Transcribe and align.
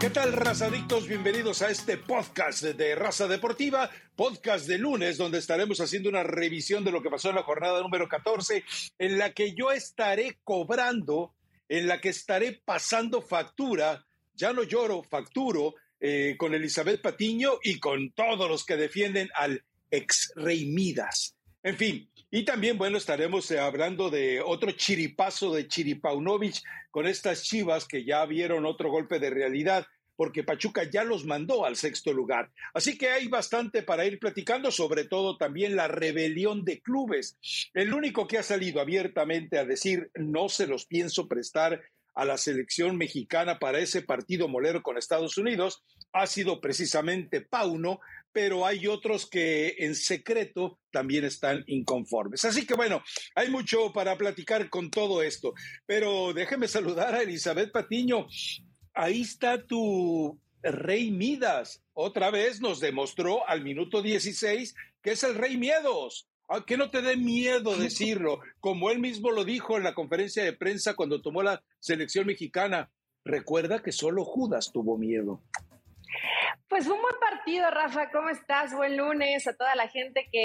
¿Qué 0.00 0.08
tal, 0.08 0.32
razadictos? 0.32 1.06
Bienvenidos 1.06 1.60
a 1.60 1.70
este 1.70 1.98
podcast 1.98 2.62
de 2.62 2.94
Raza 2.94 3.28
Deportiva, 3.28 3.90
podcast 4.16 4.66
de 4.66 4.78
lunes, 4.78 5.18
donde 5.18 5.36
estaremos 5.36 5.78
haciendo 5.78 6.08
una 6.08 6.22
revisión 6.22 6.82
de 6.84 6.90
lo 6.90 7.02
que 7.02 7.10
pasó 7.10 7.28
en 7.28 7.34
la 7.34 7.42
jornada 7.42 7.82
número 7.82 8.08
14, 8.08 8.64
en 8.98 9.18
la 9.18 9.34
que 9.34 9.54
yo 9.54 9.70
estaré 9.70 10.38
cobrando, 10.42 11.34
en 11.68 11.86
la 11.86 12.00
que 12.00 12.08
estaré 12.08 12.62
pasando 12.64 13.20
factura, 13.20 14.06
ya 14.32 14.54
no 14.54 14.62
lloro, 14.62 15.02
facturo, 15.02 15.74
eh, 16.00 16.34
con 16.38 16.54
Elizabeth 16.54 17.02
Patiño 17.02 17.58
y 17.62 17.78
con 17.78 18.12
todos 18.12 18.48
los 18.48 18.64
que 18.64 18.78
defienden 18.78 19.28
al 19.34 19.62
ex 19.90 20.32
rey 20.34 20.64
Midas. 20.64 21.36
En 21.62 21.76
fin, 21.76 22.10
y 22.30 22.44
también, 22.44 22.78
bueno, 22.78 22.96
estaremos 22.96 23.50
eh, 23.50 23.58
hablando 23.58 24.08
de 24.08 24.40
otro 24.40 24.70
chiripazo 24.70 25.52
de 25.52 25.66
Chiripaunovic 25.66 26.62
con 26.90 27.06
estas 27.06 27.42
chivas 27.42 27.86
que 27.86 28.04
ya 28.04 28.24
vieron 28.24 28.66
otro 28.66 28.88
golpe 28.88 29.18
de 29.18 29.30
realidad 29.30 29.86
porque 30.20 30.44
Pachuca 30.44 30.82
ya 30.84 31.02
los 31.02 31.24
mandó 31.24 31.64
al 31.64 31.76
sexto 31.76 32.12
lugar. 32.12 32.50
Así 32.74 32.98
que 32.98 33.08
hay 33.08 33.28
bastante 33.28 33.82
para 33.82 34.04
ir 34.04 34.18
platicando, 34.18 34.70
sobre 34.70 35.04
todo 35.04 35.38
también 35.38 35.76
la 35.76 35.88
rebelión 35.88 36.62
de 36.62 36.82
clubes. 36.82 37.38
El 37.72 37.94
único 37.94 38.28
que 38.28 38.36
ha 38.36 38.42
salido 38.42 38.82
abiertamente 38.82 39.56
a 39.56 39.64
decir 39.64 40.10
no 40.16 40.50
se 40.50 40.66
los 40.66 40.84
pienso 40.84 41.26
prestar 41.26 41.80
a 42.14 42.26
la 42.26 42.36
selección 42.36 42.98
mexicana 42.98 43.58
para 43.58 43.78
ese 43.78 44.02
partido 44.02 44.46
molero 44.46 44.82
con 44.82 44.98
Estados 44.98 45.38
Unidos 45.38 45.82
ha 46.12 46.26
sido 46.26 46.60
precisamente 46.60 47.40
Pauno, 47.40 48.00
pero 48.30 48.66
hay 48.66 48.88
otros 48.88 49.26
que 49.26 49.76
en 49.78 49.94
secreto 49.94 50.78
también 50.90 51.24
están 51.24 51.64
inconformes. 51.66 52.44
Así 52.44 52.66
que 52.66 52.74
bueno, 52.74 53.02
hay 53.34 53.48
mucho 53.48 53.90
para 53.94 54.18
platicar 54.18 54.68
con 54.68 54.90
todo 54.90 55.22
esto, 55.22 55.54
pero 55.86 56.34
déjeme 56.34 56.68
saludar 56.68 57.14
a 57.14 57.22
Elizabeth 57.22 57.72
Patiño. 57.72 58.26
Ahí 59.00 59.22
está 59.22 59.66
tu 59.66 60.38
rey 60.62 61.10
Midas. 61.10 61.82
Otra 61.94 62.30
vez 62.30 62.60
nos 62.60 62.80
demostró 62.80 63.48
al 63.48 63.62
minuto 63.62 64.02
16 64.02 64.74
que 65.00 65.12
es 65.12 65.24
el 65.24 65.36
rey 65.36 65.56
Miedos. 65.56 66.28
Ah, 66.50 66.66
que 66.66 66.76
no 66.76 66.90
te 66.90 67.00
dé 67.00 67.16
miedo 67.16 67.74
decirlo, 67.78 68.40
como 68.60 68.90
él 68.90 68.98
mismo 68.98 69.30
lo 69.30 69.44
dijo 69.44 69.78
en 69.78 69.84
la 69.84 69.94
conferencia 69.94 70.44
de 70.44 70.52
prensa 70.52 70.92
cuando 70.92 71.22
tomó 71.22 71.42
la 71.42 71.62
selección 71.78 72.26
mexicana. 72.26 72.90
Recuerda 73.24 73.82
que 73.82 73.90
solo 73.90 74.22
Judas 74.22 74.70
tuvo 74.70 74.98
miedo. 74.98 75.40
Pues 76.68 76.86
un 76.86 77.00
buen 77.00 77.16
partido, 77.18 77.70
Rafa. 77.70 78.10
¿Cómo 78.10 78.28
estás? 78.28 78.74
Buen 78.74 78.98
lunes 78.98 79.46
a 79.46 79.56
toda 79.56 79.74
la 79.76 79.88
gente 79.88 80.28
que 80.30 80.42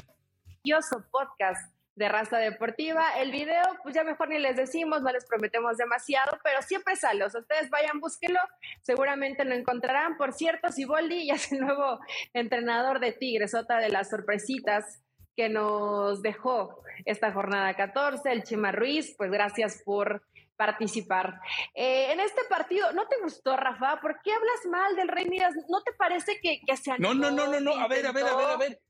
podcast 1.12 1.75
de 1.96 2.08
Raza 2.08 2.38
Deportiva. 2.38 3.18
El 3.18 3.32
video, 3.32 3.64
pues 3.82 3.94
ya 3.94 4.04
mejor 4.04 4.28
ni 4.28 4.38
les 4.38 4.54
decimos, 4.54 5.02
no 5.02 5.10
les 5.10 5.24
prometemos 5.24 5.76
demasiado, 5.78 6.38
pero 6.44 6.62
siempre 6.62 6.94
sale. 6.94 7.24
O 7.24 7.30
sea, 7.30 7.40
ustedes 7.40 7.70
vayan, 7.70 8.00
búsquenlo, 8.00 8.38
seguramente 8.82 9.44
lo 9.44 9.54
encontrarán. 9.54 10.16
Por 10.16 10.32
cierto, 10.32 10.70
Siboldi 10.70 11.26
ya 11.26 11.34
es 11.34 11.50
el 11.50 11.60
nuevo 11.60 11.98
entrenador 12.34 13.00
de 13.00 13.12
Tigres, 13.12 13.54
otra 13.54 13.78
de 13.78 13.88
las 13.88 14.10
sorpresitas 14.10 15.02
que 15.34 15.48
nos 15.48 16.22
dejó 16.22 16.82
esta 17.04 17.32
jornada 17.32 17.74
14. 17.74 18.30
El 18.30 18.44
Chima 18.44 18.72
Ruiz, 18.72 19.14
pues 19.16 19.30
gracias 19.30 19.82
por 19.84 20.22
participar. 20.56 21.40
Eh, 21.74 22.12
en 22.12 22.20
este 22.20 22.42
partido, 22.48 22.92
¿no 22.92 23.06
te 23.08 23.16
gustó, 23.22 23.56
Rafa? 23.56 24.00
¿Por 24.00 24.20
qué 24.22 24.32
hablas 24.32 24.66
mal 24.70 24.96
del 24.96 25.08
Rey 25.08 25.26
Midas? 25.26 25.54
¿No 25.68 25.82
te 25.82 25.92
parece 25.92 26.40
que, 26.42 26.60
que 26.66 26.76
se 26.76 26.98
No, 26.98 27.14
no, 27.14 27.30
no, 27.30 27.46
no, 27.46 27.60
no, 27.60 27.72
a 27.74 27.88
ver, 27.88 28.06
a 28.06 28.12
ver, 28.12 28.26
a 28.26 28.36
ver, 28.36 28.46
a 28.46 28.56
ver. 28.56 28.80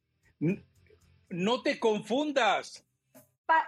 No 1.29 1.63
te 1.63 1.81
confundas. 1.81 2.86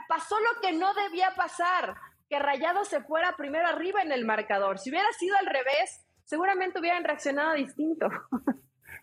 Pasó 0.08 0.36
lo 0.40 0.60
que 0.60 0.72
no 0.72 0.92
debía 0.94 1.34
pasar, 1.36 1.94
que 2.28 2.38
Rayado 2.38 2.84
se 2.84 3.00
fuera 3.02 3.36
primero 3.36 3.66
arriba 3.66 4.02
en 4.02 4.12
el 4.12 4.24
marcador. 4.24 4.78
Si 4.78 4.90
hubiera 4.90 5.10
sido 5.12 5.36
al 5.38 5.46
revés, 5.46 6.04
seguramente 6.24 6.78
hubieran 6.78 7.04
reaccionado 7.04 7.54
distinto. 7.54 8.08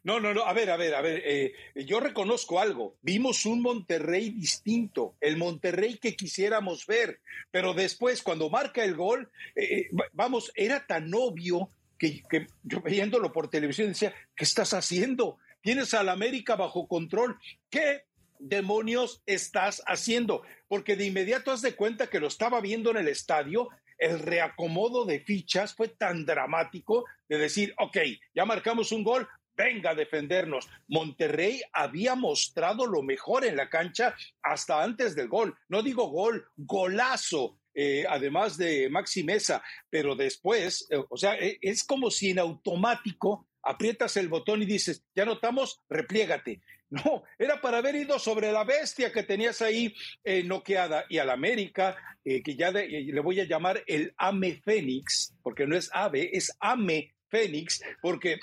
No, 0.05 0.19
no, 0.19 0.35
no, 0.35 0.45
a 0.45 0.53
ver, 0.53 0.69
a 0.69 0.77
ver, 0.77 0.93
a 0.93 1.01
ver, 1.01 1.23
eh, 1.25 1.53
yo 1.87 1.99
reconozco 1.99 2.59
algo, 2.59 2.95
vimos 3.01 3.43
un 3.47 3.63
Monterrey 3.63 4.29
distinto, 4.29 5.15
el 5.19 5.35
Monterrey 5.35 5.97
que 5.97 6.15
quisiéramos 6.15 6.85
ver, 6.85 7.21
pero 7.49 7.73
después 7.73 8.21
cuando 8.21 8.51
marca 8.51 8.83
el 8.83 8.95
gol, 8.95 9.31
eh, 9.55 9.63
eh, 9.63 9.89
vamos, 10.13 10.51
era 10.53 10.85
tan 10.85 11.11
obvio 11.11 11.71
que, 11.97 12.21
que, 12.29 12.45
yo 12.61 12.81
viéndolo 12.81 13.33
por 13.33 13.49
televisión 13.49 13.87
decía, 13.87 14.13
¿qué 14.35 14.43
estás 14.43 14.75
haciendo? 14.75 15.39
Tienes 15.61 15.95
al 15.95 16.09
América 16.09 16.55
bajo 16.55 16.87
control, 16.87 17.39
¿qué 17.71 18.03
demonios 18.39 19.21
estás 19.25 19.81
haciendo? 19.87 20.43
Porque 20.67 20.95
de 20.95 21.05
inmediato 21.05 21.51
haz 21.51 21.61
de 21.61 21.75
cuenta 21.75 22.07
que 22.07 22.19
lo 22.19 22.27
estaba 22.27 22.61
viendo 22.61 22.91
en 22.91 22.97
el 22.97 23.07
estadio 23.07 23.69
el 23.97 24.19
reacomodo 24.19 25.05
de 25.05 25.19
fichas 25.19 25.73
fue 25.73 25.89
tan 25.89 26.25
dramático 26.25 27.05
de 27.29 27.37
decir, 27.37 27.73
ok, 27.77 27.97
ya 28.33 28.45
marcamos 28.45 28.91
un 28.91 29.03
gol, 29.03 29.27
venga 29.55 29.91
a 29.91 29.95
defendernos. 29.95 30.67
Monterrey 30.87 31.61
había 31.73 32.15
mostrado 32.15 32.85
lo 32.85 33.01
mejor 33.01 33.45
en 33.45 33.55
la 33.55 33.69
cancha 33.69 34.15
hasta 34.41 34.83
antes 34.83 35.15
del 35.15 35.29
gol. 35.29 35.57
No 35.69 35.81
digo 35.81 36.07
gol, 36.09 36.47
golazo. 36.55 37.59
Eh, 37.77 38.05
además 38.07 38.55
de 38.55 38.89
Maxi 38.89 39.21
Mesa, 39.25 39.61
pero 39.89 40.15
después, 40.15 40.87
eh, 40.91 41.03
o 41.09 41.17
sea, 41.17 41.35
e, 41.35 41.57
es 41.59 41.83
como 41.83 42.09
si 42.09 42.29
en 42.29 42.39
automático 42.39 43.49
aprietas 43.61 44.15
el 44.15 44.29
botón 44.29 44.61
y 44.61 44.65
dices, 44.65 45.03
ya 45.13 45.25
notamos, 45.25 45.81
repliégate. 45.89 46.61
No, 46.89 47.23
era 47.39 47.59
para 47.61 47.79
haber 47.79 47.95
ido 47.95 48.19
sobre 48.19 48.51
la 48.51 48.63
bestia 48.63 49.11
que 49.11 49.23
tenías 49.23 49.61
ahí 49.61 49.93
eh, 50.23 50.43
noqueada 50.43 51.05
y 51.09 51.17
al 51.17 51.29
América, 51.29 51.95
que 52.23 52.55
ya 52.55 52.71
le 52.71 53.19
voy 53.19 53.39
a 53.39 53.45
llamar 53.45 53.83
el 53.85 54.13
Ame 54.17 54.61
Fénix, 54.63 55.35
porque 55.43 55.67
no 55.67 55.75
es 55.75 55.89
ave, 55.93 56.29
es 56.33 56.55
Ame 56.59 57.13
Fénix, 57.29 57.81
porque 58.01 58.39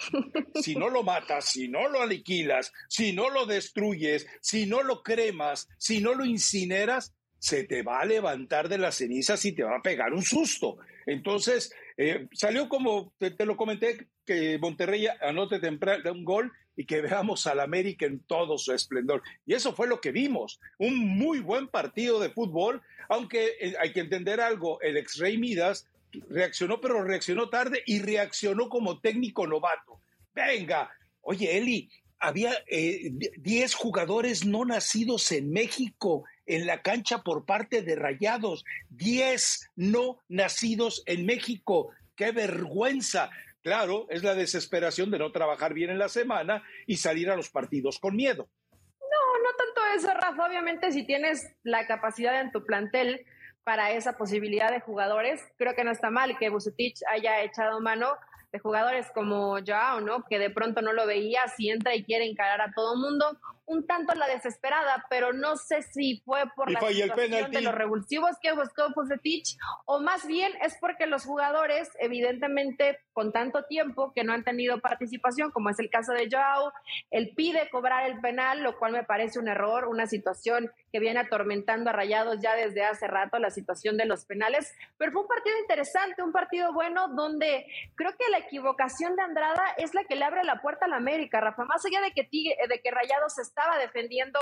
si 0.62 0.74
no 0.74 0.88
lo 0.88 1.02
matas, 1.02 1.46
si 1.46 1.68
no 1.68 1.88
lo 1.88 2.02
aniquilas, 2.02 2.72
si 2.88 3.12
no 3.12 3.30
lo 3.30 3.46
destruyes, 3.46 4.26
si 4.40 4.66
no 4.66 4.82
lo 4.82 5.02
cremas, 5.02 5.68
si 5.78 6.00
no 6.00 6.14
lo 6.14 6.24
incineras, 6.24 7.14
se 7.38 7.64
te 7.64 7.82
va 7.82 8.00
a 8.00 8.04
levantar 8.04 8.68
de 8.68 8.78
las 8.78 8.96
cenizas 8.96 9.44
y 9.44 9.52
te 9.52 9.64
va 9.64 9.76
a 9.76 9.82
pegar 9.82 10.12
un 10.12 10.22
susto. 10.22 10.78
Entonces, 11.06 11.74
eh, 11.96 12.28
salió 12.32 12.68
como 12.68 13.14
te, 13.18 13.34
lo 13.44 13.56
comenté, 13.56 14.06
que 14.24 14.58
Monterrey 14.58 15.08
anote 15.20 15.58
temprano 15.58 16.12
un 16.12 16.24
gol 16.24 16.52
y 16.76 16.84
que 16.84 17.00
veamos 17.00 17.46
al 17.46 17.60
América 17.60 18.06
en 18.06 18.20
todo 18.20 18.58
su 18.58 18.72
esplendor. 18.72 19.22
Y 19.46 19.54
eso 19.54 19.74
fue 19.74 19.86
lo 19.86 20.00
que 20.00 20.12
vimos, 20.12 20.60
un 20.78 20.96
muy 20.98 21.40
buen 21.40 21.68
partido 21.68 22.20
de 22.20 22.30
fútbol, 22.30 22.82
aunque 23.08 23.56
eh, 23.60 23.74
hay 23.80 23.92
que 23.92 24.00
entender 24.00 24.40
algo, 24.40 24.80
el 24.80 24.96
ex 24.96 25.18
Rey 25.18 25.38
Midas 25.38 25.86
reaccionó, 26.28 26.80
pero 26.80 27.02
reaccionó 27.02 27.48
tarde 27.48 27.82
y 27.86 28.00
reaccionó 28.00 28.68
como 28.68 29.00
técnico 29.00 29.46
novato. 29.46 30.00
Venga, 30.34 30.90
oye, 31.22 31.56
Eli, 31.56 31.90
había 32.18 32.52
10 32.68 32.68
eh, 32.68 33.76
jugadores 33.76 34.44
no 34.46 34.64
nacidos 34.64 35.32
en 35.32 35.50
México 35.52 36.24
en 36.46 36.66
la 36.66 36.82
cancha 36.82 37.22
por 37.22 37.44
parte 37.44 37.82
de 37.82 37.96
Rayados. 37.96 38.64
10 38.90 39.70
no 39.76 40.18
nacidos 40.28 41.02
en 41.06 41.26
México. 41.26 41.90
¡Qué 42.14 42.30
vergüenza! 42.30 43.30
Claro, 43.62 44.06
es 44.10 44.22
la 44.22 44.34
desesperación 44.34 45.10
de 45.10 45.18
no 45.18 45.30
trabajar 45.32 45.72
bien 45.72 45.90
en 45.90 45.98
la 45.98 46.08
semana 46.08 46.62
y 46.86 46.96
salir 46.96 47.30
a 47.30 47.36
los 47.36 47.50
partidos 47.50 47.98
con 47.98 48.16
miedo. 48.16 48.48
No, 48.72 49.42
no 49.42 49.50
tanto 49.56 49.80
eso, 49.96 50.12
Rafa. 50.14 50.46
Obviamente, 50.46 50.90
si 50.90 51.06
tienes 51.06 51.54
la 51.62 51.86
capacidad 51.86 52.40
en 52.40 52.50
tu 52.50 52.64
plantel 52.64 53.24
para 53.64 53.92
esa 53.92 54.16
posibilidad 54.16 54.70
de 54.70 54.80
jugadores. 54.80 55.40
Creo 55.56 55.74
que 55.74 55.84
no 55.84 55.92
está 55.92 56.10
mal 56.10 56.36
que 56.38 56.48
Bucetich 56.48 57.00
haya 57.10 57.42
echado 57.42 57.80
mano 57.80 58.08
de 58.50 58.58
jugadores 58.58 59.10
como 59.14 59.58
Joao, 59.64 60.00
¿no? 60.00 60.24
Que 60.24 60.38
de 60.38 60.50
pronto 60.50 60.82
no 60.82 60.92
lo 60.92 61.06
veía, 61.06 61.46
si 61.56 61.70
entra 61.70 61.94
y 61.94 62.04
quiere 62.04 62.26
encarar 62.26 62.60
a 62.60 62.72
todo 62.72 62.96
mundo, 62.96 63.38
un 63.66 63.86
tanto 63.86 64.14
la 64.14 64.26
desesperada, 64.26 65.06
pero 65.08 65.32
no 65.32 65.56
sé 65.56 65.82
si 65.82 66.20
fue 66.24 66.42
por 66.54 66.70
la 66.70 66.80
situación 66.80 67.50
de 67.50 67.60
los 67.60 67.74
revulsivos 67.74 68.36
que 68.40 68.52
buscó 68.52 68.92
Fusetich 68.92 69.56
o 69.86 70.00
más 70.00 70.26
bien 70.26 70.52
es 70.62 70.76
porque 70.80 71.06
los 71.06 71.24
jugadores, 71.24 71.90
evidentemente, 71.98 73.00
con 73.12 73.32
tanto 73.32 73.64
tiempo 73.64 74.12
que 74.14 74.24
no 74.24 74.32
han 74.32 74.44
tenido 74.44 74.80
participación, 74.80 75.50
como 75.50 75.70
es 75.70 75.78
el 75.78 75.90
caso 75.90 76.12
de 76.12 76.28
Joao, 76.30 76.72
él 77.10 77.32
pide 77.36 77.68
cobrar 77.70 78.10
el 78.10 78.20
penal, 78.20 78.62
lo 78.62 78.78
cual 78.78 78.92
me 78.92 79.04
parece 79.04 79.38
un 79.38 79.48
error, 79.48 79.86
una 79.86 80.06
situación 80.06 80.70
que 80.92 81.00
viene 81.00 81.20
atormentando 81.20 81.90
a 81.90 81.92
Rayados 81.92 82.38
ya 82.40 82.54
desde 82.54 82.84
hace 82.84 83.06
rato, 83.06 83.38
la 83.38 83.50
situación 83.50 83.96
de 83.96 84.06
los 84.06 84.24
penales, 84.24 84.74
pero 84.98 85.12
fue 85.12 85.22
un 85.22 85.28
partido 85.28 85.58
interesante, 85.58 86.22
un 86.22 86.32
partido 86.32 86.72
bueno, 86.72 87.08
donde 87.08 87.66
creo 87.94 88.12
que 88.18 88.30
la 88.30 88.38
equivocación 88.38 89.16
de 89.16 89.22
Andrada 89.22 89.64
es 89.78 89.94
la 89.94 90.04
que 90.04 90.16
le 90.16 90.24
abre 90.24 90.44
la 90.44 90.60
puerta 90.60 90.86
a 90.86 90.88
la 90.88 90.96
América, 90.96 91.40
Rafa, 91.40 91.64
más 91.64 91.84
allá 91.84 92.00
de 92.02 92.12
que, 92.12 92.28
de 92.30 92.80
que 92.80 92.90
Rayados 92.90 93.38
estaba 93.52 93.78
defendiendo 93.78 94.38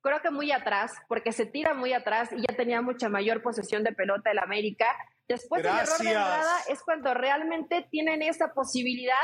creo 0.00 0.22
que 0.22 0.30
muy 0.30 0.52
atrás, 0.52 0.92
porque 1.08 1.32
se 1.32 1.44
tira 1.44 1.74
muy 1.74 1.92
atrás 1.92 2.30
y 2.32 2.40
ya 2.48 2.56
tenía 2.56 2.80
mucha 2.80 3.08
mayor 3.08 3.42
posesión 3.42 3.84
de 3.84 3.92
pelota 3.92 4.30
el 4.30 4.38
América. 4.38 4.86
Después 5.28 5.62
del 5.62 5.74
error 5.74 5.98
de 5.98 6.08
entrada 6.08 6.54
es 6.68 6.82
cuando 6.82 7.12
realmente 7.12 7.86
tienen 7.90 8.22
esa 8.22 8.54
posibilidad 8.54 9.14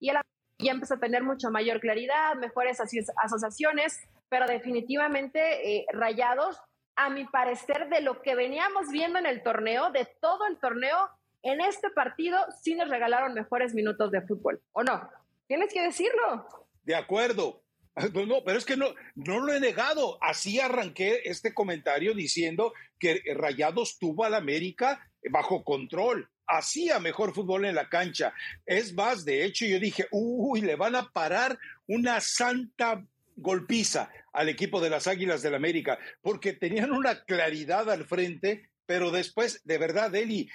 y 0.00 0.10
el 0.10 0.16
ya 0.58 0.72
empieza 0.72 0.94
a 0.94 1.00
tener 1.00 1.22
mucha 1.22 1.50
mayor 1.50 1.80
claridad, 1.80 2.34
mejores 2.36 2.78
asociaciones, 2.80 4.00
pero 4.28 4.46
definitivamente 4.46 5.76
eh, 5.76 5.86
Rayados, 5.92 6.60
a 6.94 7.10
mi 7.10 7.24
parecer, 7.24 7.88
de 7.88 8.00
lo 8.00 8.22
que 8.22 8.34
veníamos 8.34 8.88
viendo 8.90 9.18
en 9.18 9.26
el 9.26 9.42
torneo, 9.42 9.90
de 9.90 10.06
todo 10.20 10.46
el 10.46 10.58
torneo, 10.58 11.10
en 11.42 11.60
este 11.60 11.90
partido 11.90 12.38
sí 12.62 12.74
nos 12.74 12.88
regalaron 12.88 13.34
mejores 13.34 13.74
minutos 13.74 14.10
de 14.12 14.22
fútbol, 14.22 14.60
¿o 14.72 14.82
no? 14.82 15.08
Tienes 15.48 15.72
que 15.72 15.82
decirlo. 15.82 16.46
De 16.84 16.94
acuerdo. 16.94 17.61
No, 17.94 18.42
pero 18.44 18.58
es 18.58 18.64
que 18.64 18.76
no, 18.76 18.94
no 19.14 19.40
lo 19.40 19.52
he 19.52 19.60
negado. 19.60 20.16
Así 20.22 20.58
arranqué 20.58 21.22
este 21.24 21.52
comentario 21.52 22.14
diciendo 22.14 22.72
que 22.98 23.22
Rayados 23.34 23.98
tuvo 23.98 24.24
al 24.24 24.34
América 24.34 25.06
bajo 25.30 25.62
control 25.62 26.28
hacía 26.46 26.98
mejor 26.98 27.34
fútbol 27.34 27.64
en 27.64 27.74
la 27.74 27.88
cancha. 27.88 28.34
Es 28.66 28.94
más, 28.94 29.24
de 29.24 29.44
hecho, 29.44 29.64
yo 29.64 29.78
dije, 29.80 30.06
uy, 30.10 30.60
le 30.60 30.76
van 30.76 30.94
a 30.94 31.10
parar 31.10 31.58
una 31.86 32.20
santa 32.20 33.04
golpiza 33.36 34.10
al 34.32 34.48
equipo 34.48 34.80
de 34.80 34.90
las 34.90 35.06
Águilas 35.06 35.42
del 35.42 35.54
América, 35.54 35.98
porque 36.20 36.52
tenían 36.52 36.92
una 36.92 37.24
claridad 37.24 37.90
al 37.90 38.04
frente, 38.04 38.68
pero 38.86 39.10
después, 39.10 39.62
de 39.64 39.78
verdad, 39.78 40.14
Eli, 40.14 40.50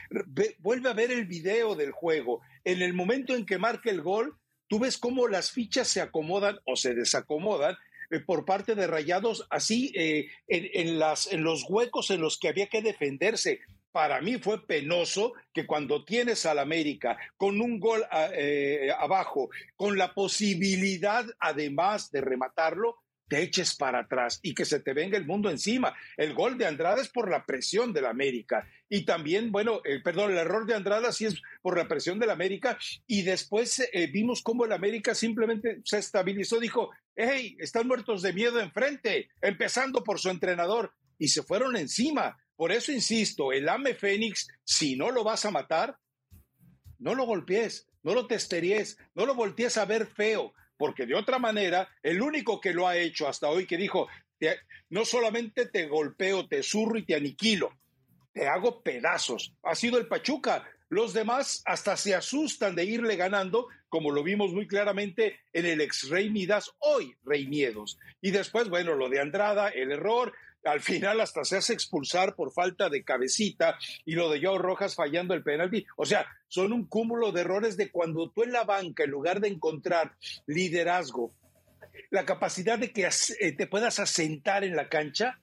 vuelve 0.59 0.89
a 0.89 0.93
ver 0.93 1.11
el 1.11 1.25
video 1.25 1.75
del 1.75 1.91
juego. 1.91 2.41
En 2.63 2.81
el 2.81 2.93
momento 2.93 3.35
en 3.35 3.45
que 3.45 3.57
marca 3.57 3.89
el 3.89 4.01
gol, 4.01 4.37
tú 4.67 4.79
ves 4.79 4.97
cómo 4.97 5.27
las 5.27 5.51
fichas 5.51 5.87
se 5.87 6.01
acomodan 6.01 6.59
o 6.65 6.75
se 6.75 6.93
desacomodan 6.93 7.77
eh, 8.09 8.19
por 8.19 8.45
parte 8.45 8.75
de 8.75 8.87
Rayados, 8.87 9.45
así 9.49 9.91
eh, 9.95 10.27
en, 10.47 10.99
las, 10.99 11.31
en 11.31 11.43
los 11.43 11.65
huecos 11.67 12.11
en 12.11 12.21
los 12.21 12.37
que 12.37 12.49
había 12.49 12.67
que 12.67 12.81
defenderse. 12.81 13.59
Para 13.91 14.21
mí 14.21 14.37
fue 14.37 14.65
penoso 14.65 15.33
que 15.53 15.65
cuando 15.65 16.05
tienes 16.05 16.45
al 16.45 16.59
América 16.59 17.17
con 17.35 17.59
un 17.61 17.79
gol 17.79 18.05
eh, 18.33 18.91
abajo, 18.97 19.49
con 19.75 19.97
la 19.97 20.13
posibilidad 20.13 21.25
además 21.39 22.11
de 22.11 22.21
rematarlo, 22.21 22.97
te 23.27 23.41
eches 23.41 23.75
para 23.75 23.99
atrás 23.99 24.39
y 24.41 24.53
que 24.53 24.65
se 24.65 24.79
te 24.79 24.93
venga 24.93 25.17
el 25.17 25.25
mundo 25.25 25.49
encima. 25.49 25.95
El 26.15 26.33
gol 26.33 26.57
de 26.57 26.65
Andrada 26.65 27.01
es 27.01 27.09
por 27.09 27.29
la 27.29 27.45
presión 27.45 27.93
del 27.93 28.05
América. 28.05 28.67
Y 28.89 29.03
también, 29.03 29.51
bueno, 29.51 29.81
eh, 29.83 29.99
perdón, 30.01 30.31
el 30.31 30.37
error 30.37 30.65
de 30.65 30.75
Andrada 30.75 31.11
sí 31.11 31.25
es 31.25 31.41
por 31.61 31.77
la 31.77 31.87
presión 31.87 32.19
del 32.19 32.29
América. 32.29 32.77
Y 33.05 33.23
después 33.23 33.79
eh, 33.91 34.07
vimos 34.07 34.41
cómo 34.41 34.65
el 34.65 34.71
América 34.71 35.13
simplemente 35.13 35.81
se 35.83 35.97
estabilizó, 35.97 36.59
dijo, 36.59 36.91
hey, 37.15 37.57
están 37.59 37.87
muertos 37.87 38.21
de 38.21 38.33
miedo 38.33 38.59
enfrente, 38.59 39.29
empezando 39.41 40.03
por 40.03 40.19
su 40.19 40.29
entrenador. 40.29 40.93
Y 41.19 41.29
se 41.29 41.43
fueron 41.43 41.75
encima. 41.75 42.37
Por 42.55 42.71
eso 42.71 42.91
insisto, 42.91 43.51
el 43.51 43.67
AME 43.69 43.93
Fénix, 43.93 44.47
si 44.63 44.95
no 44.95 45.11
lo 45.11 45.23
vas 45.23 45.45
a 45.45 45.51
matar, 45.51 45.97
no 46.99 47.13
lo 47.13 47.25
golpees, 47.25 47.87
no 48.03 48.13
lo 48.13 48.25
testeries, 48.25 48.97
no 49.13 49.25
lo 49.25 49.35
voltees 49.35 49.77
a 49.77 49.85
ver 49.85 50.07
feo, 50.07 50.53
porque 50.77 51.05
de 51.05 51.15
otra 51.15 51.39
manera, 51.39 51.89
el 52.03 52.21
único 52.21 52.61
que 52.61 52.73
lo 52.73 52.87
ha 52.87 52.97
hecho 52.97 53.27
hasta 53.27 53.49
hoy 53.49 53.65
que 53.65 53.77
dijo, 53.77 54.07
no 54.89 55.03
solamente 55.05 55.65
te 55.65 55.87
golpeo, 55.87 56.47
te 56.47 56.63
zurro 56.63 56.97
y 56.97 57.03
te 57.03 57.15
aniquilo, 57.15 57.73
te 58.31 58.47
hago 58.47 58.81
pedazos, 58.81 59.53
ha 59.63 59.75
sido 59.75 59.97
el 59.97 60.07
Pachuca. 60.07 60.63
Los 60.89 61.11
demás 61.11 61.63
hasta 61.65 61.97
se 61.97 62.15
asustan 62.15 62.73
de 62.73 62.85
irle 62.85 63.17
ganando, 63.17 63.67
como 63.89 64.09
lo 64.11 64.23
vimos 64.23 64.53
muy 64.53 64.67
claramente 64.67 65.41
en 65.51 65.65
el 65.65 65.81
ex 65.81 66.07
Rey 66.07 66.29
Midas, 66.29 66.71
hoy 66.79 67.13
Rey 67.25 67.45
Miedos. 67.45 67.97
Y 68.21 68.31
después, 68.31 68.69
bueno, 68.69 68.95
lo 68.95 69.09
de 69.09 69.19
Andrada, 69.19 69.67
el 69.67 69.91
error, 69.91 70.31
al 70.67 70.81
final 70.81 71.21
hasta 71.21 71.43
se 71.43 71.57
hace 71.57 71.73
expulsar 71.73 72.35
por 72.35 72.51
falta 72.51 72.89
de 72.89 73.03
cabecita 73.03 73.77
y 74.05 74.13
lo 74.13 74.29
de 74.29 74.45
Joe 74.45 74.59
Rojas 74.59 74.95
fallando 74.95 75.33
el 75.33 75.43
penalti. 75.43 75.85
O 75.95 76.05
sea, 76.05 76.27
son 76.47 76.73
un 76.73 76.85
cúmulo 76.85 77.31
de 77.31 77.41
errores 77.41 77.77
de 77.77 77.91
cuando 77.91 78.29
tú 78.29 78.43
en 78.43 78.51
la 78.51 78.63
banca, 78.63 79.03
en 79.03 79.11
lugar 79.11 79.39
de 79.39 79.47
encontrar 79.47 80.15
liderazgo, 80.45 81.33
la 82.09 82.25
capacidad 82.25 82.77
de 82.77 82.91
que 82.91 83.07
eh, 83.39 83.51
te 83.53 83.67
puedas 83.67 83.99
asentar 83.99 84.63
en 84.63 84.75
la 84.75 84.89
cancha, 84.89 85.39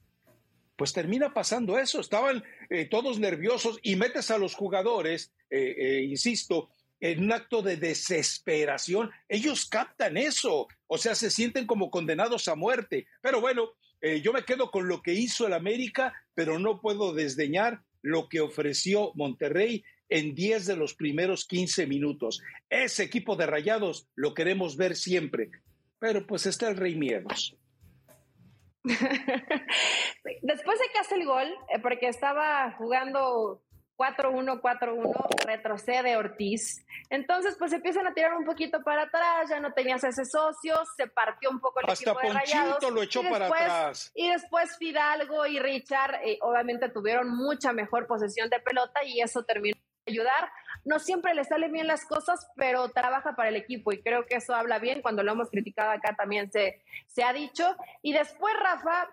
pues 0.76 0.92
termina 0.92 1.32
pasando 1.32 1.78
eso. 1.78 2.00
Estaban 2.00 2.42
eh, 2.70 2.86
todos 2.86 3.18
nerviosos 3.18 3.78
y 3.82 3.96
metes 3.96 4.30
a 4.30 4.38
los 4.38 4.54
jugadores, 4.54 5.32
eh, 5.50 6.04
insisto, 6.08 6.70
en 7.00 7.22
un 7.22 7.32
acto 7.32 7.62
de 7.62 7.76
desesperación. 7.76 9.10
Ellos 9.28 9.66
captan 9.66 10.16
eso, 10.16 10.68
o 10.86 10.98
sea, 10.98 11.14
se 11.14 11.30
sienten 11.30 11.66
como 11.66 11.90
condenados 11.90 12.48
a 12.48 12.54
muerte. 12.54 13.06
Pero 13.20 13.40
bueno, 13.40 13.72
eh, 14.04 14.20
yo 14.20 14.34
me 14.34 14.44
quedo 14.44 14.70
con 14.70 14.86
lo 14.86 15.00
que 15.00 15.14
hizo 15.14 15.46
el 15.46 15.54
América, 15.54 16.12
pero 16.34 16.58
no 16.58 16.82
puedo 16.82 17.14
desdeñar 17.14 17.80
lo 18.02 18.28
que 18.28 18.42
ofreció 18.42 19.12
Monterrey 19.14 19.82
en 20.10 20.34
10 20.34 20.66
de 20.66 20.76
los 20.76 20.94
primeros 20.94 21.46
15 21.46 21.86
minutos. 21.86 22.42
Ese 22.68 23.02
equipo 23.02 23.34
de 23.34 23.46
rayados 23.46 24.06
lo 24.14 24.34
queremos 24.34 24.76
ver 24.76 24.94
siempre, 24.94 25.48
pero 25.98 26.26
pues 26.26 26.44
está 26.44 26.68
el 26.68 26.76
Rey 26.76 26.96
Miedos. 26.96 27.56
Después 28.84 30.78
de 30.78 30.88
que 30.92 30.98
hace 31.00 31.14
el 31.14 31.24
gol, 31.24 31.48
eh, 31.74 31.78
porque 31.80 32.08
estaba 32.08 32.72
jugando 32.72 33.62
4-1, 33.96 34.60
4-1, 34.60 35.46
retrocede 35.46 36.16
Ortiz. 36.16 36.84
Entonces, 37.10 37.56
pues 37.58 37.72
empiezan 37.72 38.06
a 38.06 38.14
tirar 38.14 38.34
un 38.34 38.44
poquito 38.44 38.82
para 38.82 39.02
atrás, 39.02 39.48
ya 39.48 39.60
no 39.60 39.72
tenías 39.72 40.02
ese 40.04 40.24
socio, 40.24 40.76
se 40.96 41.06
partió 41.06 41.50
un 41.50 41.60
poco 41.60 41.80
el 41.80 41.90
Hasta 41.90 42.10
equipo 42.10 42.26
de 42.26 42.32
Rayados. 42.32 42.90
lo 42.90 43.02
echó 43.02 43.22
para 43.22 43.46
atrás. 43.46 44.10
Y 44.14 44.28
después 44.30 44.76
Fidalgo 44.78 45.46
y 45.46 45.58
Richard, 45.58 46.20
eh, 46.24 46.38
obviamente 46.42 46.88
tuvieron 46.88 47.28
mucha 47.36 47.72
mejor 47.72 48.06
posesión 48.06 48.48
de 48.50 48.60
pelota 48.60 49.04
y 49.04 49.20
eso 49.20 49.44
terminó 49.44 49.76
de 50.06 50.12
ayudar. 50.12 50.50
No 50.84 50.98
siempre 50.98 51.32
le 51.34 51.44
salen 51.44 51.72
bien 51.72 51.86
las 51.86 52.04
cosas, 52.04 52.50
pero 52.56 52.90
trabaja 52.90 53.34
para 53.36 53.48
el 53.48 53.56
equipo 53.56 53.92
y 53.92 54.02
creo 54.02 54.26
que 54.26 54.36
eso 54.36 54.54
habla 54.54 54.78
bien. 54.78 55.02
Cuando 55.02 55.22
lo 55.22 55.32
hemos 55.32 55.50
criticado 55.50 55.90
acá 55.92 56.14
también 56.14 56.50
se, 56.50 56.82
se 57.06 57.22
ha 57.22 57.32
dicho. 57.32 57.76
Y 58.02 58.12
después, 58.12 58.54
Rafa, 58.58 59.08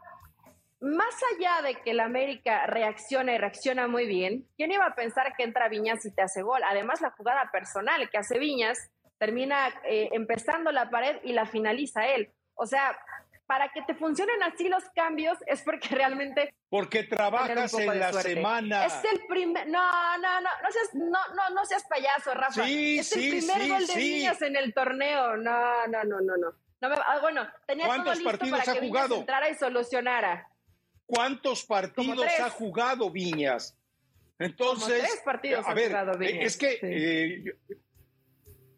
más 0.81 1.13
allá 1.35 1.61
de 1.61 1.75
que 1.75 1.91
el 1.91 1.99
América 1.99 2.65
reacciona 2.65 3.35
y 3.35 3.37
reacciona 3.37 3.87
muy 3.87 4.07
bien, 4.07 4.47
¿quién 4.57 4.71
iba 4.71 4.85
a 4.85 4.95
pensar 4.95 5.35
que 5.37 5.43
entra 5.43 5.69
Viñas 5.69 6.03
y 6.05 6.11
te 6.13 6.23
hace 6.23 6.41
gol? 6.41 6.61
Además, 6.67 7.01
la 7.01 7.11
jugada 7.11 7.49
personal 7.51 8.09
que 8.09 8.17
hace 8.17 8.39
Viñas 8.39 8.89
termina 9.19 9.69
eh, 9.85 10.09
empezando 10.13 10.71
la 10.71 10.89
pared 10.89 11.17
y 11.23 11.33
la 11.33 11.45
finaliza 11.45 12.07
él. 12.07 12.31
O 12.55 12.65
sea, 12.65 12.97
para 13.45 13.69
que 13.69 13.83
te 13.83 13.93
funcionen 13.93 14.41
así 14.41 14.69
los 14.69 14.83
cambios 14.95 15.37
es 15.45 15.61
porque 15.61 15.89
realmente... 15.95 16.51
Porque 16.69 17.03
trabajas 17.03 17.73
en 17.75 17.99
la 17.99 18.13
semana. 18.13 18.85
Es 18.85 19.03
el 19.11 19.27
primer... 19.27 19.67
No, 19.67 20.17
no, 20.17 20.41
no, 20.41 20.49
no 20.63 20.71
seas, 20.71 20.89
no, 20.95 21.35
no, 21.35 21.49
no 21.53 21.65
seas 21.65 21.83
payaso, 21.87 22.33
Rafa. 22.33 22.63
Sí, 22.63 22.97
es 22.97 23.15
el 23.15 23.29
primer 23.29 23.69
gol 23.69 23.85
de 23.85 23.95
Viñas 23.95 24.41
en 24.41 24.55
el 24.55 24.73
torneo. 24.73 25.37
No, 25.37 25.85
no, 25.87 26.03
no, 26.05 26.21
no, 26.21 26.37
no. 26.37 26.53
no 26.81 26.95
ah, 27.05 27.19
bueno, 27.21 27.47
tenía 27.67 27.85
¿Cuántos 27.85 28.17
todo 28.17 28.31
listo 28.31 28.57
para 28.57 28.73
que 28.73 28.87
jugado? 28.87 29.07
Viñas 29.09 29.19
entrara 29.19 29.49
y 29.49 29.55
solucionara. 29.55 30.47
¿Cuántos 31.11 31.65
partidos 31.65 32.25
ha 32.39 32.49
jugado 32.49 33.09
Viñas? 33.11 33.77
Entonces, 34.39 34.99
tres 35.01 35.21
partidos 35.25 35.65
a 35.65 35.71
ha 35.71 35.73
ver, 35.73 35.87
jugado 35.87 36.17
Viñas, 36.17 36.45
es 36.45 36.57
que 36.57 36.71
sí. 36.71 36.79
eh, 36.83 37.43
yo, 37.43 37.75